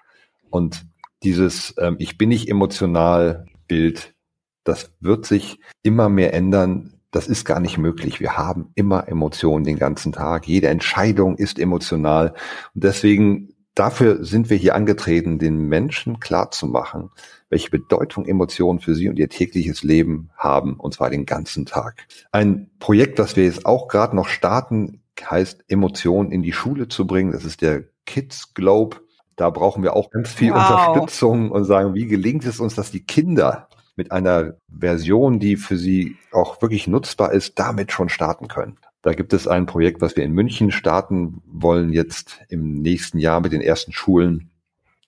Und 0.50 0.86
dieses 1.22 1.74
ähm, 1.78 1.96
Ich 1.98 2.18
bin 2.18 2.28
nicht 2.28 2.48
emotional 2.48 3.46
Bild, 3.66 4.14
das 4.62 4.92
wird 5.00 5.26
sich 5.26 5.58
immer 5.82 6.08
mehr 6.08 6.34
ändern. 6.34 6.95
Das 7.16 7.28
ist 7.28 7.46
gar 7.46 7.60
nicht 7.60 7.78
möglich. 7.78 8.20
Wir 8.20 8.36
haben 8.36 8.72
immer 8.74 9.08
Emotionen 9.08 9.64
den 9.64 9.78
ganzen 9.78 10.12
Tag. 10.12 10.46
Jede 10.46 10.68
Entscheidung 10.68 11.38
ist 11.38 11.58
emotional. 11.58 12.34
Und 12.74 12.84
deswegen, 12.84 13.54
dafür 13.74 14.22
sind 14.22 14.50
wir 14.50 14.58
hier 14.58 14.74
angetreten, 14.74 15.38
den 15.38 15.56
Menschen 15.66 16.20
klarzumachen, 16.20 17.08
welche 17.48 17.70
Bedeutung 17.70 18.26
Emotionen 18.26 18.80
für 18.80 18.94
sie 18.94 19.08
und 19.08 19.18
ihr 19.18 19.30
tägliches 19.30 19.82
Leben 19.82 20.28
haben, 20.36 20.74
und 20.74 20.92
zwar 20.92 21.08
den 21.08 21.24
ganzen 21.24 21.64
Tag. 21.64 22.06
Ein 22.32 22.68
Projekt, 22.80 23.18
das 23.18 23.34
wir 23.34 23.46
jetzt 23.46 23.64
auch 23.64 23.88
gerade 23.88 24.14
noch 24.14 24.28
starten, 24.28 25.00
heißt 25.18 25.64
Emotionen 25.68 26.30
in 26.30 26.42
die 26.42 26.52
Schule 26.52 26.88
zu 26.88 27.06
bringen. 27.06 27.32
Das 27.32 27.46
ist 27.46 27.62
der 27.62 27.84
Kids 28.04 28.52
Globe. 28.52 28.98
Da 29.36 29.48
brauchen 29.48 29.82
wir 29.82 29.96
auch 29.96 30.10
ganz 30.10 30.28
viel 30.28 30.52
wow. 30.52 30.58
Unterstützung 30.58 31.50
und 31.50 31.64
sagen, 31.64 31.94
wie 31.94 32.08
gelingt 32.08 32.44
es 32.44 32.60
uns, 32.60 32.74
dass 32.74 32.90
die 32.90 33.06
Kinder 33.06 33.68
mit 33.96 34.12
einer 34.12 34.54
Version, 34.68 35.40
die 35.40 35.56
für 35.56 35.76
sie 35.76 36.16
auch 36.32 36.60
wirklich 36.62 36.86
nutzbar 36.86 37.32
ist, 37.32 37.58
damit 37.58 37.92
schon 37.92 38.08
starten 38.08 38.48
können. 38.48 38.78
Da 39.02 39.14
gibt 39.14 39.32
es 39.32 39.46
ein 39.46 39.66
Projekt, 39.66 40.00
was 40.00 40.16
wir 40.16 40.24
in 40.24 40.32
München 40.32 40.70
starten 40.70 41.42
wollen, 41.46 41.92
jetzt 41.92 42.40
im 42.48 42.82
nächsten 42.82 43.18
Jahr 43.18 43.40
mit 43.40 43.52
den 43.52 43.60
ersten 43.60 43.92
Schulen. 43.92 44.50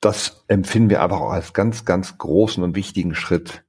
Das 0.00 0.44
empfinden 0.46 0.90
wir 0.90 1.00
aber 1.00 1.20
auch 1.20 1.30
als 1.30 1.52
ganz, 1.52 1.84
ganz 1.84 2.16
großen 2.16 2.62
und 2.62 2.76
wichtigen 2.76 3.14
Schritt. 3.14 3.64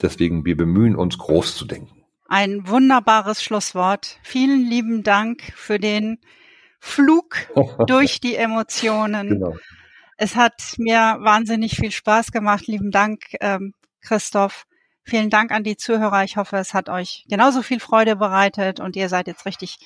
Deswegen, 0.00 0.44
wir 0.44 0.56
bemühen 0.56 0.94
uns, 0.94 1.18
groß 1.18 1.56
zu 1.56 1.64
denken. 1.64 2.04
Ein 2.28 2.68
wunderbares 2.68 3.42
Schlusswort. 3.42 4.18
Vielen 4.22 4.64
lieben 4.64 5.02
Dank 5.02 5.42
für 5.56 5.78
den 5.78 6.18
Flug 6.78 7.36
durch 7.86 8.20
die 8.20 8.36
Emotionen. 8.36 9.28
Genau. 9.30 9.56
Es 10.16 10.36
hat 10.36 10.74
mir 10.78 11.18
wahnsinnig 11.20 11.76
viel 11.76 11.90
Spaß 11.90 12.32
gemacht. 12.32 12.66
Lieben 12.66 12.90
Dank, 12.90 13.22
ähm, 13.40 13.72
Christoph. 14.08 14.66
Vielen 15.04 15.28
Dank 15.30 15.52
an 15.52 15.64
die 15.64 15.76
Zuhörer. 15.76 16.24
Ich 16.24 16.36
hoffe, 16.36 16.56
es 16.56 16.72
hat 16.72 16.88
euch 16.88 17.26
genauso 17.28 17.62
viel 17.62 17.78
Freude 17.78 18.16
bereitet 18.16 18.80
und 18.80 18.96
ihr 18.96 19.08
seid 19.08 19.26
jetzt 19.26 19.44
richtig 19.44 19.78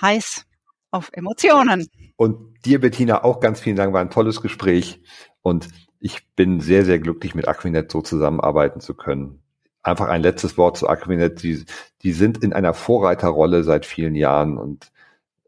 heiß 0.00 0.44
auf 0.90 1.10
Emotionen. 1.12 1.88
Und 2.16 2.64
dir, 2.64 2.80
Bettina, 2.80 3.24
auch 3.24 3.40
ganz 3.40 3.60
vielen 3.60 3.76
Dank. 3.76 3.92
War 3.92 4.02
ein 4.02 4.10
tolles 4.10 4.42
Gespräch. 4.42 5.00
Und 5.42 5.68
ich 5.98 6.26
bin 6.34 6.60
sehr, 6.60 6.84
sehr 6.84 6.98
glücklich, 6.98 7.34
mit 7.34 7.48
Aquinet 7.48 7.90
so 7.90 8.02
zusammenarbeiten 8.02 8.80
zu 8.80 8.94
können. 8.94 9.42
Einfach 9.82 10.08
ein 10.08 10.22
letztes 10.22 10.56
Wort 10.58 10.76
zu 10.76 10.88
Aquinet. 10.88 11.42
Die, 11.42 11.64
die 12.02 12.12
sind 12.12 12.42
in 12.42 12.52
einer 12.52 12.74
Vorreiterrolle 12.74 13.64
seit 13.64 13.86
vielen 13.86 14.14
Jahren 14.14 14.58
und 14.58 14.92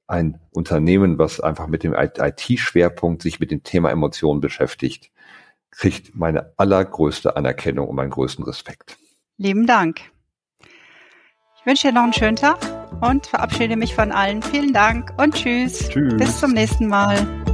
ein 0.06 0.40
Unternehmen, 0.52 1.18
was 1.18 1.40
einfach 1.40 1.66
mit 1.66 1.82
dem 1.82 1.94
IT-Schwerpunkt 1.94 3.22
sich 3.22 3.40
mit 3.40 3.50
dem 3.50 3.62
Thema 3.62 3.90
Emotionen 3.90 4.40
beschäftigt 4.40 5.10
kriegt 5.76 6.14
meine 6.14 6.52
allergrößte 6.56 7.36
Anerkennung 7.36 7.88
und 7.88 7.96
meinen 7.96 8.10
größten 8.10 8.44
Respekt. 8.44 8.96
Lieben 9.36 9.66
Dank. 9.66 10.00
Ich 10.60 11.66
wünsche 11.66 11.88
dir 11.88 11.94
noch 11.94 12.04
einen 12.04 12.12
schönen 12.12 12.36
Tag 12.36 12.58
und 13.00 13.26
verabschiede 13.26 13.76
mich 13.76 13.94
von 13.94 14.12
allen. 14.12 14.42
Vielen 14.42 14.72
Dank 14.72 15.12
und 15.18 15.34
tschüss. 15.34 15.88
Tschüss. 15.88 16.16
Bis 16.16 16.40
zum 16.40 16.52
nächsten 16.52 16.88
Mal. 16.88 17.45